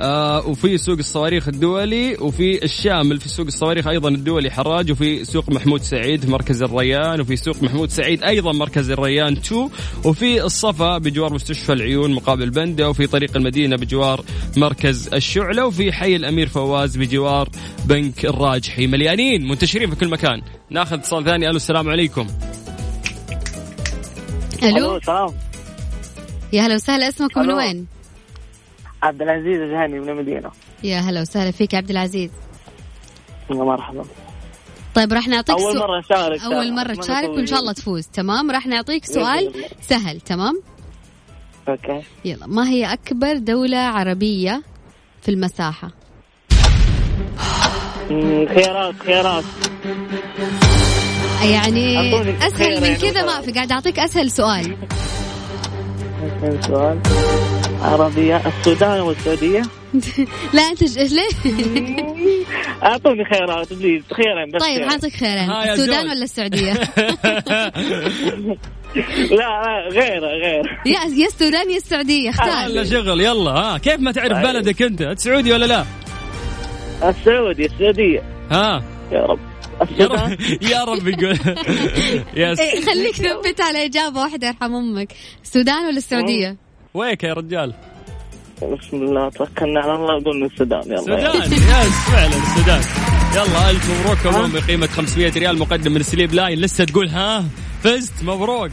آه 0.00 0.46
وفي 0.46 0.78
سوق 0.78 0.98
الصواريخ 0.98 1.48
الدولي 1.48 2.16
وفي 2.20 2.64
الشامل 2.64 3.20
في 3.20 3.28
سوق 3.28 3.46
الصواريخ 3.46 3.86
أيضا 3.86 4.08
الدولي 4.08 4.50
حراج 4.50 4.90
وفي 4.92 5.24
سوق 5.24 5.50
محمود 5.50 5.82
سعيد 5.82 6.24
في 6.24 6.30
مركز 6.30 6.62
الريان 6.62 7.20
وفي 7.20 7.36
سوق 7.36 7.62
محمود 7.62 7.90
سعيد 7.90 8.22
أيضا 8.22 8.52
مركز 8.52 8.90
الريان 8.90 9.32
2 9.32 9.70
وفي 10.04 10.44
الصفا 10.44 10.98
بجوار 10.98 11.32
مستشفى 11.32 11.72
العيون 11.72 12.14
مقابل 12.14 12.50
بندة 12.50 12.90
وفي 12.90 13.06
طريق 13.06 13.36
المدينة 13.36 13.76
بجوار 13.76 14.24
مركز 14.56 15.08
الشعلة 15.14 15.66
وفي 15.66 15.92
حي 15.92 16.16
الأمير 16.16 16.48
فواز 16.48 16.96
بجوار 16.96 17.48
بنك 17.84 18.24
الراجحي. 18.24 18.86
مليانين 18.86 19.48
منتشرين 19.48 19.90
في 19.90 19.96
كل 19.96 20.08
مكان. 20.08 20.42
ناخذ 20.70 20.96
اتصال 20.96 21.24
ثاني. 21.24 21.48
ألو 21.48 21.56
السلام 21.56 21.88
عليكم. 21.88 22.26
ألو؟ 24.62 25.00
سلام 25.00 25.34
يا 26.52 26.62
هلا 26.62 26.74
وسهلا 26.74 27.08
اسمك 27.08 27.38
من. 27.38 27.50
وين؟ 27.50 27.97
عبد 29.02 29.22
العزيز 29.22 29.60
الجهني 29.60 30.00
من 30.00 30.08
المدينة. 30.08 30.50
يا 30.84 30.98
هلا 30.98 31.20
وسهلا 31.20 31.50
فيك 31.50 31.72
يا 31.72 31.78
عبد 31.78 31.90
العزيز. 31.90 32.30
مرحبا. 33.50 34.04
طيب 34.94 35.12
راح 35.12 35.28
نعطيك 35.28 35.50
أول 35.58 35.72
سؤال- 35.72 35.78
مرة 35.78 36.00
أشارك 36.00 36.40
أول 36.42 36.72
مرة 36.74 36.82
أتمنى 36.82 36.96
تشارك 36.96 37.28
وإن 37.28 37.46
شاء 37.46 37.60
الله 37.60 37.72
تفوز. 37.72 38.06
تمام؟ 38.06 38.50
راح 38.50 38.66
نعطيك 38.66 39.04
سؤال. 39.04 39.52
سهل 39.80 40.20
تمام؟ 40.20 40.62
أوكي. 41.68 42.02
يلا. 42.24 42.46
ما 42.46 42.68
هي 42.68 42.92
أكبر 42.92 43.36
دولة 43.36 43.78
عربية 43.78 44.62
في 45.22 45.30
المساحة؟ 45.30 45.90
مم، 48.10 48.46
خيارات 48.48 48.94
خيارات. 49.06 49.44
يعني 51.44 51.98
أسهل 52.46 52.76
من 52.80 52.82
يعني 52.86 52.96
كذا 52.96 53.22
ما 53.24 53.40
في. 53.40 53.52
قاعد 53.52 53.72
أعطيك 53.72 53.98
أسهل 53.98 54.30
سؤال. 54.30 54.76
كم 56.42 56.62
سؤال. 56.62 57.00
عربية 57.82 58.42
السودان 58.46 59.00
والسعودية. 59.00 59.62
لا 60.54 60.62
أنت 60.62 60.82
ليه؟ 60.98 61.28
أعطوني 62.84 63.24
خيارات 63.24 63.72
بليز 63.72 64.02
خيرا 64.12 64.46
بس. 64.54 64.62
طيب. 64.62 64.88
حاعطيك 64.88 65.22
ها 65.24 65.64
يا 65.66 65.72
السودان. 65.72 66.04
ولا 66.10 66.24
السعودية؟ 66.24 66.72
لا 69.30 69.36
لا 69.36 69.88
غير 69.92 70.24
غير. 70.24 70.80
يا 70.86 71.00
يا 71.22 71.26
السودان 71.26 71.70
يا 71.70 71.76
السعودية 71.76 72.30
هلا 72.30 72.60
اختار. 72.82 72.84
شغل 72.84 73.20
يلا 73.20 73.50
ها. 73.50 73.78
كيف 73.78 74.00
ما 74.00 74.12
تعرف 74.12 74.32
طيب. 74.32 74.42
بلدك 74.46 74.82
أنت؟ 74.82 75.02
أنت 75.02 75.18
سعودي 75.18 75.52
ولا 75.52 75.64
لا؟ 75.66 75.84
السعودي 77.08 77.66
السعودية. 77.66 78.22
ها. 78.50 78.82
يا 79.12 79.20
رب. 79.26 79.38
يا 79.80 79.84
السودان. 79.84 80.32
رب 80.32 80.38
يا 80.62 80.84
رب 80.84 81.08
يقول. 81.08 81.38
yes 82.36 82.60
إيه، 82.60 82.80
خليك 82.80 83.14
ثبت 83.14 83.60
على 83.60 83.84
إجابة 83.84 84.20
واحدة 84.20 84.46
يرحم 84.46 84.74
أمك. 84.74 85.12
السودان 85.44 85.84
ولا 85.86 85.96
السعودية؟ 85.96 86.67
ويك 86.94 87.24
يا 87.24 87.32
رجال؟ 87.32 87.74
بسم 88.62 88.96
الله 88.96 89.28
توكلنا 89.28 89.80
على 89.80 89.94
الله 89.94 90.14
وقلنا 90.16 90.46
السودان 90.46 90.82
يلا. 90.82 90.98
السودان 90.98 91.52
yes 91.52 91.92
فعلا 92.12 92.36
السودان 92.36 92.80
يلا 93.34 93.70
ألف 93.70 94.00
مبروك 94.00 94.18
كمان 94.18 94.52
بقيمه 94.52 94.86
500 94.86 95.32
ريال 95.32 95.58
مقدم 95.58 95.92
من 95.92 96.02
Sleep 96.02 96.34
Line. 96.34 96.58
لسه 96.58 96.84
تقول 96.84 97.08
ها؟ 97.08 97.44
فزت 97.82 98.24
مبروك. 98.24 98.70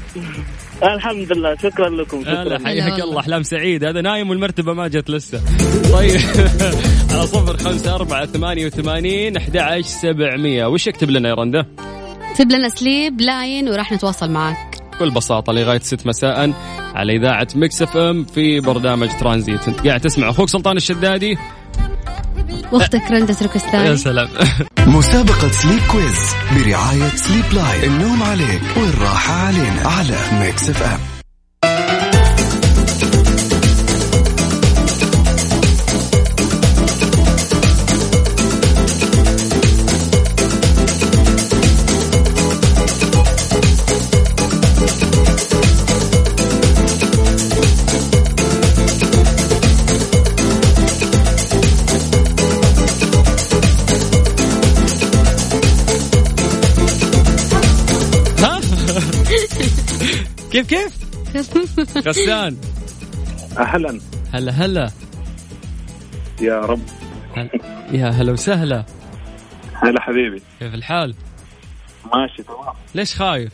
الحمد 0.83 1.33
لله 1.33 1.55
شكرا 1.55 1.89
لكم 1.89 2.17
هلا 2.17 2.57
شكرا 2.57 2.67
حياك. 2.67 2.99
الله. 2.99 3.19
أحلام 3.19 3.43
سعيد. 3.43 3.83
هذا 3.83 4.01
نايم 4.01 4.29
والمرتبة 4.29 4.73
ما 4.73 4.87
جت 4.87 5.09
لسه. 5.09 5.41
طيب 5.93 6.21
على 7.11 7.27
صفر 7.27 7.57
خمسة 7.57 7.95
أربعة 7.95 8.25
ثمانية 8.25 8.65
وثمانين 8.65 9.37
أحد 9.37 9.57
عشر 9.57 9.81
سبعمية. 9.81 10.65
وش 10.65 10.87
اكتب 10.87 11.09
لنا 11.09 11.29
يا 11.29 11.33
رندا؟ 11.33 11.65
اكتب 12.31 12.51
لنا 12.51 12.69
Sleep 12.69 13.21
Line 13.21 13.69
وراح 13.69 13.91
نتواصل 13.91 14.31
معك 14.31 14.74
بكل 14.95 15.11
بساطة 15.11 15.53
لغاية 15.53 15.79
ست 15.79 16.07
مساء 16.07 16.53
على 16.95 17.15
إذاعة 17.15 17.47
Mix 17.55 17.81
FM 17.81 18.23
في 18.23 18.59
برنامج 18.59 19.09
ترانزيت 19.19 19.67
أنت 19.67 19.87
قاعد 19.87 20.01
تسمع 20.01 20.29
أخوك 20.29 20.49
سلطان 20.49 20.77
الشدادي. 20.77 21.37
واختك 22.71 23.01
رندا 23.11 23.37
تركستاني 23.37 23.97
سلام. 23.97 24.27
مسابقة 24.87 25.51
Sleep 25.51 25.81
Quiz 25.91 26.35
برعاية 26.51 27.09
Sleep 27.09 27.53
Line 27.53 27.91
النوم 27.91 28.23
عليك 28.23 28.61
والراحة 28.77 29.33
علينا 29.33 29.81
على 29.85 30.17
Mix 30.39 30.69
FM 30.69 31.14
كيف 60.55 60.67
كيف؟ 60.67 60.97
غسان 62.07 62.57
أهلا. 63.57 63.99
هلا 64.33 64.51
هلا. 64.51 64.91
يا 66.41 66.59
رب. 66.59 66.79
هل- 67.35 67.49
يا 67.91 68.07
هلا 68.09 68.31
وسهلا. 68.31 68.85
هلا 69.73 70.01
حبيبي. 70.01 70.41
كيف 70.59 70.73
الحال؟ 70.73 71.15
ماشي 72.13 72.43
تمام. 72.43 72.73
ليش 72.95 73.15
خايف؟ 73.15 73.51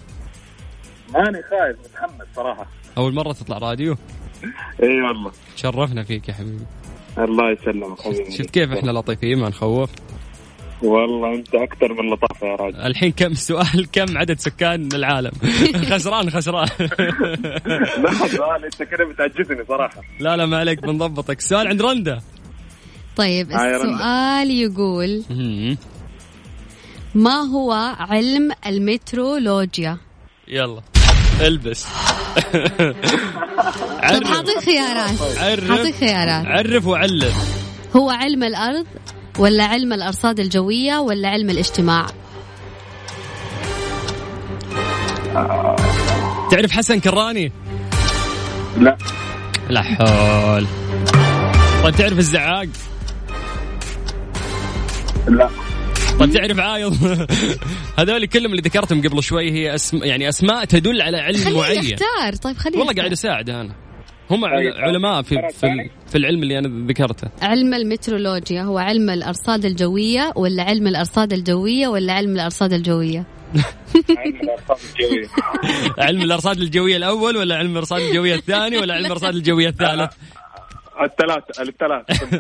ماني 1.14 1.42
خايف 1.50 1.78
متحمس 1.80 2.28
صراحة. 2.36 2.66
أول 2.98 3.14
مرة 3.14 3.34
تطلع 3.34 3.58
راديو؟ 3.58 3.96
إي 4.84 5.02
والله. 5.02 5.32
شرفنا 5.56 6.04
فيك 6.04 6.30
يا 6.30 6.34
حبيبي. 6.34 6.66
الله 7.18 7.52
يسلمك 7.52 8.02
حبيبي. 8.02 8.32
شفت 8.32 8.50
كيف 8.50 8.72
إحنا 8.72 8.92
لطيفين 8.92 9.38
ما 9.40 9.50
نخوف؟ 9.50 9.90
والله 10.84 11.36
أنت 11.36 11.56
أكثر 11.56 11.94
من 11.94 12.14
لطافه 12.14 12.48
يا 12.48 12.56
راجل. 12.56 12.76
الحين 12.78 13.12
كم 13.12 13.34
سؤال؟ 13.34 13.88
كم 13.92 14.18
عدد 14.18 14.40
سكان 14.40 14.90
العالم؟ 14.94 15.32
خسران 15.92 16.30
خسران. 16.30 16.68
لا 18.04 18.28
سؤال 18.28 18.64
أنت 18.66 18.84
كده 18.84 19.06
بتعجزني 19.06 19.66
صراحة. 19.68 20.02
لا 20.20 20.38
لا 20.38 20.46
ما 20.46 20.58
عليك 20.58 20.82
بنضبطك. 20.82 21.38
السؤال 21.38 21.68
عند 21.68 21.82
رندا. 21.82 22.22
طيب. 23.16 23.52
السؤال 23.52 24.52
يقول. 24.52 25.24
ما 27.16 27.36
هو 27.36 27.72
علم 28.00 28.52
المترولوجيا؟ 28.68 29.98
يلا 30.48 30.82
البس. 31.42 31.88
عرف. 34.04 34.28
حاعطيك 34.28 34.58
خيارات 34.60 35.22
عرف. 35.38 35.68
حاعطيك 35.72 35.96
خيارات 35.96 36.46
عرف 36.46 36.88
وعلم. 36.88 37.34
هو 37.96 38.10
علم 38.10 38.44
الأرض؟ 38.44 38.86
ولا 39.40 39.64
علم 39.64 39.94
الأرصاد 39.94 40.40
الجوية 40.40 41.00
ولا 41.00 41.30
علم 41.30 41.50
الاجتماع؟ 41.50 42.08
تعرف 46.52 46.72
حسن 46.72 47.00
كراني؟ 47.00 47.52
لا. 48.78 48.98
لا 49.70 49.82
حول. 49.82 50.66
طيب 51.84 51.96
تعرف 51.96 52.18
الزعاق؟ 52.18 52.68
لا. 55.28 55.50
طيب 56.20 56.32
تعرف 56.34 56.60
عايض؟ 56.60 56.98
هذول 58.00 58.26
كلهم 58.26 58.52
اللي 58.52 58.62
ذكرتهم 58.62 59.02
قبل 59.02 59.24
شوي 59.24 59.52
هي 59.52 59.76
اسم 59.76 60.04
يعني 60.04 60.30
أسماء 60.30 60.66
تدل 60.66 61.02
على 61.02 61.18
علم 61.18 61.44
خليه 61.44 61.58
معين. 61.58 61.84
يختار. 61.84 62.36
طيب 62.36 62.58
خليه 62.58 62.80
والله. 62.80 62.94
قاعد 62.94 63.12
اساعده 63.12 63.62
أنا. 63.62 63.76
هم 64.32 64.46
عل- 64.46 64.58
طيب. 64.74 64.74
علماء 64.84 65.22
في 65.22 65.36
في, 65.60 65.90
في 66.08 66.18
العلم 66.18 66.44
اللي 66.44 66.60
أنا 66.60 66.88
ذكرته. 66.88 67.28
علم 67.42 67.74
المترولوجيا 67.74 68.62
هو 68.64 68.78
علم 68.78 69.10
الأرصاد 69.10 69.66
الجوية 69.66 70.34
ولا 70.36 70.64
علم 70.64 70.88
الأرصاد 70.88 71.34
الجوية 71.34 71.88
ولا 71.88 72.14
علم 72.14 72.36
الأرصاد 72.36 72.74
الجوية؟ 72.74 73.24
علم 74.18 74.36
الأرصاد 74.42 74.78
الجوية. 75.00 75.28
علم 76.08 76.22
الأرصاد 76.22 76.58
الجوية 76.58 76.98
الأول 76.98 77.38
ولا 77.38 77.56
علم 77.56 77.72
الأرصاد 77.72 78.02
الجوية 78.02 78.36
الثاني 78.36 78.78
ولا 78.78 78.94
علم 78.94 79.06
الأرصاد 79.06 79.36
الجوية 79.36 79.70
الثالث؟ 79.70 80.12
الثلاثه 81.04 81.62
الثلاثه 81.64 82.40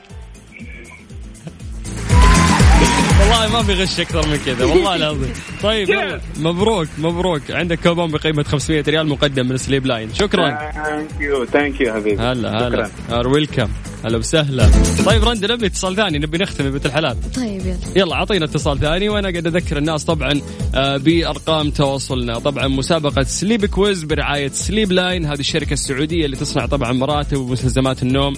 والله 3.21 3.49
ما 3.53 3.63
في 3.63 3.73
غش 3.75 4.01
أكثر 4.01 4.27
من 4.29 4.37
كذا 4.47 4.65
والله 4.65 4.97
العظيم. 4.97 5.33
طيب 5.63 5.89
يلا. 5.91 6.21
مبروك 6.39 6.89
مبروك. 6.99 7.43
عندك 7.51 7.79
كوبون 7.81 8.11
بقيمة 8.11 8.43
500 8.43 8.85
ريال 8.89 9.09
مقدم 9.09 9.49
من 9.49 9.57
Sleep 9.57 9.87
Line 9.87 10.15
شكرا. 10.15 10.49
thank 10.73 11.09
you 11.21 11.45
thank 11.45 11.81
you 11.81 11.95
حبيبي. 11.95 12.23
هلا 12.23 12.69
هلا. 12.69 12.91
you're 13.11 13.29
welcome 13.29 13.69
هلا 14.05 14.19
وسهلا. 14.19 14.71
طيب 15.07 15.25
رندا 15.25 15.55
نبي 15.55 15.67
اتصال 15.67 15.97
ثاني 15.97 16.19
نبي 16.19 16.39
نختم 16.39 16.71
بنت 16.71 16.87
الحلال. 16.87 17.17
طيب 17.37 17.61
يلا. 17.67 17.77
يلا 17.97 18.15
أعطينا 18.15 18.45
اتصال 18.45 18.79
ثاني 18.79 19.09
وأنا 19.09 19.31
قاعد 19.31 19.47
أذكر 19.47 19.79
الناس 19.79 20.05
طبعا 20.05 20.41
آه، 20.75 20.97
بأرقام 20.97 21.71
تواصلنا. 21.71 22.39
طبعا 22.39 22.69
مسابقة 22.69 23.23
Sleep 23.23 23.65
Quiz 23.65 24.05
برعاية 24.05 24.49
Sleep 24.49 24.93
Line 24.93 25.25
هذه 25.25 25.41
الشركة 25.41 25.73
السعودية 25.73 26.25
اللي 26.25 26.37
تصنع 26.37 26.67
طبعا 26.67 26.93
مراتب 26.93 27.37
ومستلزمات 27.37 28.03
النوم 28.03 28.33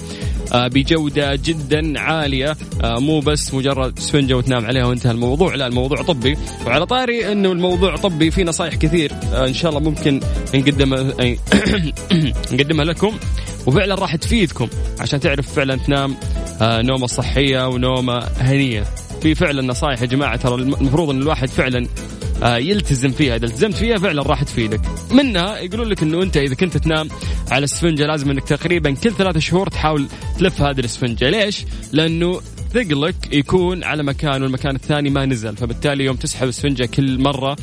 آه، 0.53 0.69
بجودة 0.69 1.35
جدا 1.35 2.01
عالية. 2.01 2.57
آه، 2.85 2.99
مو 2.99 3.21
بس 3.21 3.55
مجرد 3.55 3.99
سفنجة 3.99 4.35
وتنام 4.35 4.67
عليها 4.67 4.85
وانتهى 4.85 5.11
الموضوع 5.11 5.55
لا 5.55 5.67
الموضوع 5.67 6.03
طبي. 6.03 6.37
وعلى 6.67 6.87
طاري 6.87 7.33
إنه 7.33 7.53
الموضوع 7.53 7.97
طبي 7.97 8.31
في 8.31 8.45
نصائح 8.45 8.75
كثير 8.75 9.13
إن 9.33 9.55
شاء 9.55 9.71
الله 9.71 9.91
ممكن 9.91 10.21
نقدمها 10.55 11.01
نقدمها 12.53 12.85
لكم. 12.85 13.13
وفعلا 13.67 13.95
راح 13.95 14.17
تفيدكم 14.17 14.69
عشان 15.01 15.21
تعرف 15.21 15.55
فعلا 15.55 15.77
تنام 15.77 16.17
آه، 16.61 16.83
نومة 16.83 17.07
صحية 17.07 17.69
ونومة 17.69 18.19
هنية. 18.39 18.85
في 19.23 19.35
فعلا 19.35 19.63
نصائح 19.63 20.01
يا 20.01 20.07
جماعة 20.07 20.37
ترى 20.37 20.55
المفروض 20.55 21.11
إن 21.11 21.23
الواحد 21.23 21.49
فعلا 21.49 21.87
آه، 22.43 22.57
يلتزم 22.57 23.11
فيها. 23.11 23.37
إذا 23.37 23.47
التزمت 23.47 23.75
فيها 23.75 23.99
فعلا 23.99 24.23
راح 24.23 24.43
تفيدك. 24.43 24.81
منها 25.11 25.59
يقولون 25.59 25.89
لك 25.89 26.03
إنه 26.03 26.23
أنت 26.23 26.37
إذا 26.37 26.55
كنت 26.55 26.77
تنام 26.77 27.09
على 27.51 27.65
السفنجه 27.65 28.07
لازم 28.07 28.31
إنك 28.31 28.45
تقريبا 28.45 28.91
كل 28.91 29.13
ثلاثة 29.13 29.41
شهور 29.41 29.69
تحاول 29.69 30.09
تلف 30.39 30.63
هذه 30.63 30.81
الاسفنجة. 30.81 31.31
ليش؟ 31.31 31.65
لأنه 31.93 32.41
ثقلك 32.75 33.33
يكون 33.33 33.85
على 33.85 34.03
مكان 34.03 34.43
والمكان 34.43 34.77
الثاني 34.77 35.11
ما 35.11 35.27
نزل. 35.27 35.57
فبالتالي 35.57 36.05
يوم 36.05 36.17
تسحب 36.17 36.49
السفنجه 36.49 36.87
كل 36.87 37.19
مرة 37.23 37.57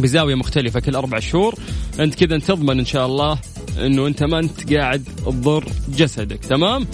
بزاوية 0.00 0.34
مختلفة 0.34 0.80
كل 0.80 0.94
أربع 0.96 1.18
شهور 1.18 1.54
أنت 2.00 2.24
كذا 2.24 2.38
تضمن 2.38 2.78
إن 2.78 2.84
شاء 2.84 3.06
الله 3.06 3.38
إنه 3.78 4.06
أنت 4.06 4.22
ما 4.22 4.38
أنت 4.38 4.72
قاعد 4.72 5.04
تضر 5.26 5.64
جسدك 5.96 6.38
تمام 6.44 6.86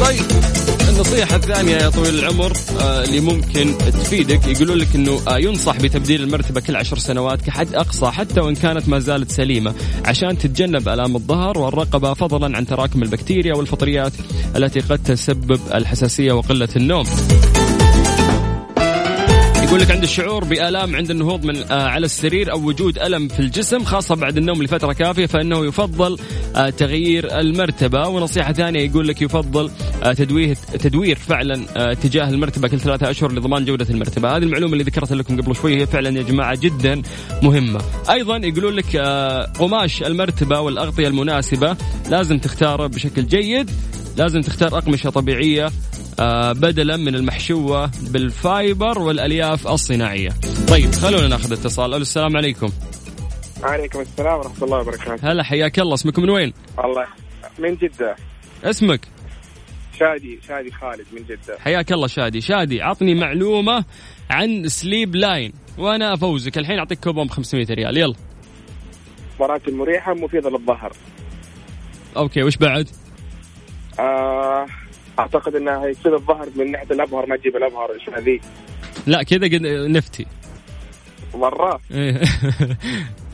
طيب 0.00 0.22
النصيحة 0.88 1.36
الثانية 1.36 1.76
يا 1.76 1.88
طويل 1.90 2.18
العمر 2.18 2.52
آه 2.80 3.04
اللي 3.04 3.20
ممكن 3.20 3.78
تفيدك 3.78 4.46
يقولون 4.46 4.76
لك 4.78 4.88
إنه 4.94 5.20
آه 5.28 5.38
ينصح 5.38 5.76
بتبديل 5.76 6.22
المرتبة 6.22 6.60
كل 6.60 6.76
عشر 6.76 6.98
سنوات 6.98 7.42
كحد 7.42 7.74
أقصى 7.74 8.06
حتى 8.06 8.40
وإن 8.40 8.54
كانت 8.54 8.88
ما 8.88 8.98
زالت 8.98 9.30
سليمة 9.30 9.74
عشان 10.04 10.38
تتجنب 10.38 10.88
ألام 10.88 11.16
الظهر 11.16 11.58
والرقبة 11.58 12.14
فضلا 12.14 12.56
عن 12.56 12.66
تراكم 12.66 13.02
البكتيريا 13.02 13.54
والفطريات 13.54 14.12
التي 14.56 14.80
قد 14.80 14.98
تسبب 15.02 15.60
الحساسية 15.74 16.32
وقلة 16.32 16.68
النوم. 16.76 17.04
يقول 19.72 19.82
لك 19.82 19.90
عند 19.90 20.02
الشعور 20.02 20.44
بآلام 20.44 20.96
عند 20.96 21.10
النهوض 21.10 21.44
من 21.44 21.56
آه 21.56 21.88
على 21.88 22.06
السرير 22.06 22.52
أو 22.52 22.60
وجود 22.66 22.98
ألم 22.98 23.28
في 23.28 23.40
الجسم 23.40 23.84
خاصة 23.84 24.14
بعد 24.14 24.36
النوم 24.36 24.62
لفترة 24.62 24.92
كافية 24.92 25.26
فإنه 25.26 25.66
يفضل 25.66 26.18
آه 26.56 26.70
تغيير 26.70 27.40
المرتبة. 27.40 28.08
ونصيحة 28.08 28.52
ثانية 28.52 28.80
يقول 28.80 29.08
لك 29.08 29.22
يفضل 29.22 29.70
آه 30.02 30.12
تدويه 30.12 30.54
تدوير 30.54 31.16
فعلا 31.16 31.64
آه 31.76 31.92
تجاه 31.94 32.28
المرتبة 32.28 32.68
كل 32.68 32.80
ثلاثة 32.80 33.10
أشهر 33.10 33.32
لضمان 33.32 33.64
جودة 33.64 33.86
المرتبة. 33.90 34.36
هذه 34.36 34.42
المعلومة 34.42 34.72
اللي 34.72 34.84
ذكرتها 34.84 35.14
لكم 35.14 35.40
قبل 35.40 35.56
شوي 35.56 35.80
هي 35.80 35.86
فعلا 35.86 36.18
يا 36.18 36.22
جماعة 36.22 36.58
جدا 36.60 37.02
مهمة. 37.42 37.80
أيضا 38.10 38.36
يقولون 38.36 38.72
لك 38.72 38.96
آه 38.96 39.42
قماش 39.44 40.02
المرتبة 40.02 40.60
والأغطية 40.60 41.08
المناسبة 41.08 41.76
لازم 42.10 42.38
تختاره 42.38 42.86
بشكل 42.86 43.26
جيد 43.26 43.70
لازم 44.16 44.40
تختار 44.40 44.78
أقمشة 44.78 45.10
طبيعية 45.10 45.70
بدلا 46.52 46.96
من 46.96 47.14
المحشوة 47.14 47.90
بال 48.02 48.29
fiber 48.29 48.98
والألياف 48.98 49.68
الصناعية. 49.68 50.30
طيب 50.68 50.92
خلونا 50.92 51.28
ناخذ 51.28 51.52
اتصال. 51.52 51.94
ألو 51.94 52.02
السلام 52.02 52.36
عليكم. 52.36 52.72
وعليكم 53.62 54.00
السلام 54.00 54.38
ورحمة 54.38 54.64
الله 54.64 54.78
وبركاته. 54.78 55.32
هلا 55.32 55.42
حياك 55.42 55.78
الله. 55.78 55.94
اسمك 55.94 56.18
من 56.18 56.30
وين؟ 56.30 56.52
الله 56.84 57.06
من 57.58 57.74
جدة. 57.74 58.16
اسمك؟ 58.64 59.00
شادي 59.98 60.38
شادي 60.48 60.70
خالد 60.70 61.06
من 61.12 61.22
جدة. 61.22 61.58
حياك 61.58 61.92
الله 61.92 62.06
شادي. 62.06 62.40
شادي 62.40 62.82
عطني 62.82 63.14
معلومة 63.14 63.84
عن 64.30 64.68
Sleep 64.68 65.16
Line 65.16 65.52
وأنا 65.78 66.14
أفوزك. 66.14 66.58
الحين 66.58 66.78
أعطيك 66.78 67.00
كوبون 67.00 67.26
ب 67.26 67.30
500 67.30 67.66
ريال. 67.70 67.96
يلا. 67.96 68.14
مراتب 69.40 69.72
مريحة 69.72 70.14
مفيدة 70.14 70.50
للظهر. 70.50 70.92
Okay 72.16 72.42
وش 72.42 72.56
بعد؟ 72.56 72.88
آه 73.98 74.66
أعتقد 75.18 75.54
إنها 75.54 75.86
يفيد 75.86 76.12
الظهر 76.12 76.48
من 76.56 76.70
ناحية 76.70 76.86
الأبهر 76.90 77.26
ما 77.26 77.36
تجيب 77.36 77.56
الأبهر 77.56 77.92
إيش 77.92 78.08
هذه 78.08 78.40
لا 79.06 79.22
كذا 79.22 79.48
نفتي. 79.88 80.26
مره 81.34 81.80
إيه. 81.90 82.20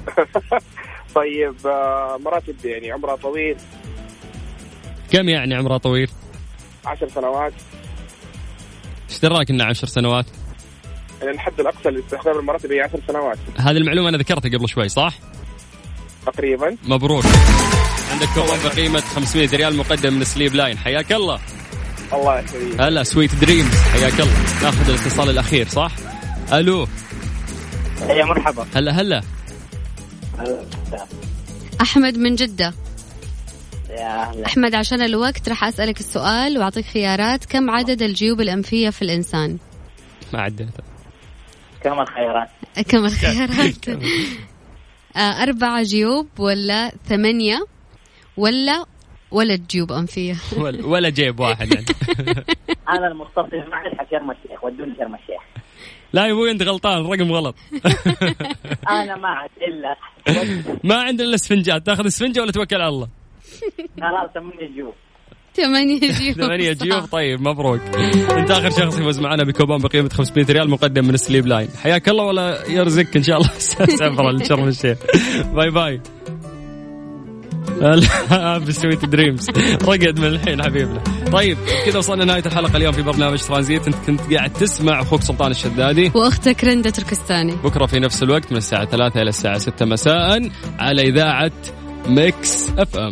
طيب 1.14 1.66
آه 1.66 2.18
مراتب 2.24 2.54
يعني 2.64 2.92
عمرها 2.92 3.16
طويل. 3.16 3.56
كم 5.12 5.28
يعني 5.28 5.54
عمرها 5.54 5.78
طويل؟ 5.78 6.10
عشر 6.86 7.08
سنوات. 7.08 7.52
إيش 9.10 9.18
دراك 9.18 9.50
إنها 9.50 9.66
عشر 9.66 9.86
سنوات؟ 9.86 10.26
يعني 11.20 11.34
الحد 11.34 11.60
الأقصى 11.60 11.90
لاستخدام 11.90 12.38
المراتب 12.38 12.72
هي 12.72 12.80
عشر 12.80 13.00
سنوات. 13.08 13.38
هذه 13.58 13.76
المعلومة 13.76 14.08
أنا 14.08 14.18
ذكرتها 14.18 14.58
قبل 14.58 14.68
شوي 14.68 14.88
صح؟ 14.88 15.14
تقريبا. 16.26 16.76
مبروك. 16.84 17.24
عندك 18.12 18.28
كوبون 18.34 18.58
بقيمة 18.64 19.00
500 19.00 19.48
ريال 19.56 19.76
مقدم 19.76 20.12
من 20.14 20.24
Sleep 20.24 20.54
Line. 20.54 20.78
حياك 20.78 21.12
الله. 21.12 21.40
الله 22.12 22.38
يخليك 22.38 22.80
هلا 22.80 23.02
sweet 23.02 23.34
dreams 23.34 23.74
حياك 23.74 24.20
الله. 24.20 24.62
ناخذ 24.62 24.88
الاتصال 24.88 25.30
الأخير 25.30 25.68
صح؟ 25.68 25.92
ألو. 26.52 26.86
يا 28.08 28.24
مرحبا. 28.24 28.66
هلا 28.74 28.92
هلا. 28.92 29.22
أحمد 31.80 32.18
من 32.18 32.34
جدة. 32.34 32.74
يا 33.90 34.22
أهلا. 34.22 34.46
أحمد 34.46 34.74
عشان 34.74 35.02
الوقت 35.02 35.48
راح 35.48 35.64
أسألك 35.64 36.00
السؤال 36.00 36.58
وأعطيك 36.58 36.86
خيارات. 36.86 37.44
كم 37.44 37.70
عدد 37.70 38.02
الجيوب 38.02 38.40
الأنفية 38.40 38.90
في 38.90 39.02
الإنسان؟ 39.02 39.58
ما 40.32 40.40
عديتها 40.40 40.84
كم 41.82 42.00
الخيارات؟ 42.00 42.48
كم 42.88 43.04
الخيارات؟ 43.04 43.88
آه، 45.16 45.42
أربعة 45.42 45.82
جيوب 45.82 46.28
ولا 46.38 46.92
ثمانية 47.08 47.66
ولا 48.36 48.84
ولا 49.30 49.58
جيوب 49.70 49.92
أنفية 49.92 50.34
ولا- 50.56 50.86
ولا 50.86 51.08
جيب 51.08 51.40
واحد. 51.40 51.74
يعني. 51.74 51.86
أنا 52.98 53.06
المختص 53.08 53.52
معي 53.70 53.90
حق 53.98 54.10
شرم 54.10 54.30
الشيخ 54.30 54.64
ودوني 54.64 54.94
شرم 54.98 55.14
الشيخ 55.14 55.42
لا 56.12 56.26
يا 56.26 56.32
أبوي 56.32 56.50
أنت 56.50 56.62
غلطان 56.62 57.00
الرقم 57.00 57.32
غلط. 57.32 57.54
أنا 58.90 59.16
ما 59.16 59.28
عاد 59.28 59.50
الا 59.68 59.96
ما 60.84 60.94
عندنا 60.94 61.26
إلا 61.28 61.34
اسفنجات 61.34 61.86
تاخذ 61.86 62.06
اسفنجة 62.06 62.40
ولا 62.40 62.52
توكل 62.52 62.76
على 62.76 62.88
الله. 62.88 63.08
خلاص 64.00 64.30
ثمانية 64.34 64.74
جيوب. 64.74 64.94
ثمانية 65.54 66.00
جيوب. 66.00 66.36
ثمانية. 66.36 66.72
جيوب 66.72 67.04
طيب 67.04 67.40
مبروك. 67.40 67.80
انت 68.30 68.50
آخر 68.50 68.70
شخص 68.70 68.98
يفوز 68.98 69.20
معنا 69.20 69.44
بكوبون 69.44 69.78
بقيمة 69.78 70.08
500 70.08 70.46
ريال 70.50 70.70
مقدم 70.70 71.04
من 71.04 71.16
Sleep 71.16 71.46
Line. 71.46 71.68
حياك 71.82 72.08
الله 72.08 72.24
ولا 72.24 72.66
يرزقك 72.70 73.16
إن 73.16 73.22
شاء 73.22 73.36
الله. 73.36 73.48
سفره 73.98 74.30
لشرم 74.32 74.68
الشيخ. 74.68 74.98
bye 75.54 75.70
bye. 75.70 76.00
ب 78.66 78.72
sweet 78.72 79.04
dreams. 79.04 79.50
رقد 79.82 80.20
من 80.20 80.26
الحين 80.26 80.62
حبيبنا. 80.62 81.02
طيب 81.32 81.58
كذا 81.86 81.98
وصلنا 81.98 82.24
نهاية 82.24 82.42
الحلقة 82.46 82.76
اليوم 82.76 82.92
في 82.92 83.02
برنامج 83.02 83.38
ترانزيت. 83.38 83.86
انت 83.86 83.96
كنت 84.06 84.34
قاعد 84.34 84.52
تسمع 84.52 85.00
أخوك 85.02 85.22
سلطان 85.22 85.50
الشدادي. 85.50 86.12
وأختك 86.14 86.64
رندة 86.64 86.90
تركستاني. 86.90 87.56
بكرة 87.56 87.86
في 87.86 87.98
نفس 87.98 88.22
الوقت 88.22 88.52
من 88.52 88.58
الساعة 88.58 88.84
3 88.84 89.22
إلى 89.22 89.28
الساعة 89.28 89.58
6 89.58 89.86
مساء 89.86 90.50
على 90.78 91.02
إذاعة 91.02 91.52
ميكس 92.08 92.70
أف 92.78 92.96
أم. 92.96 93.10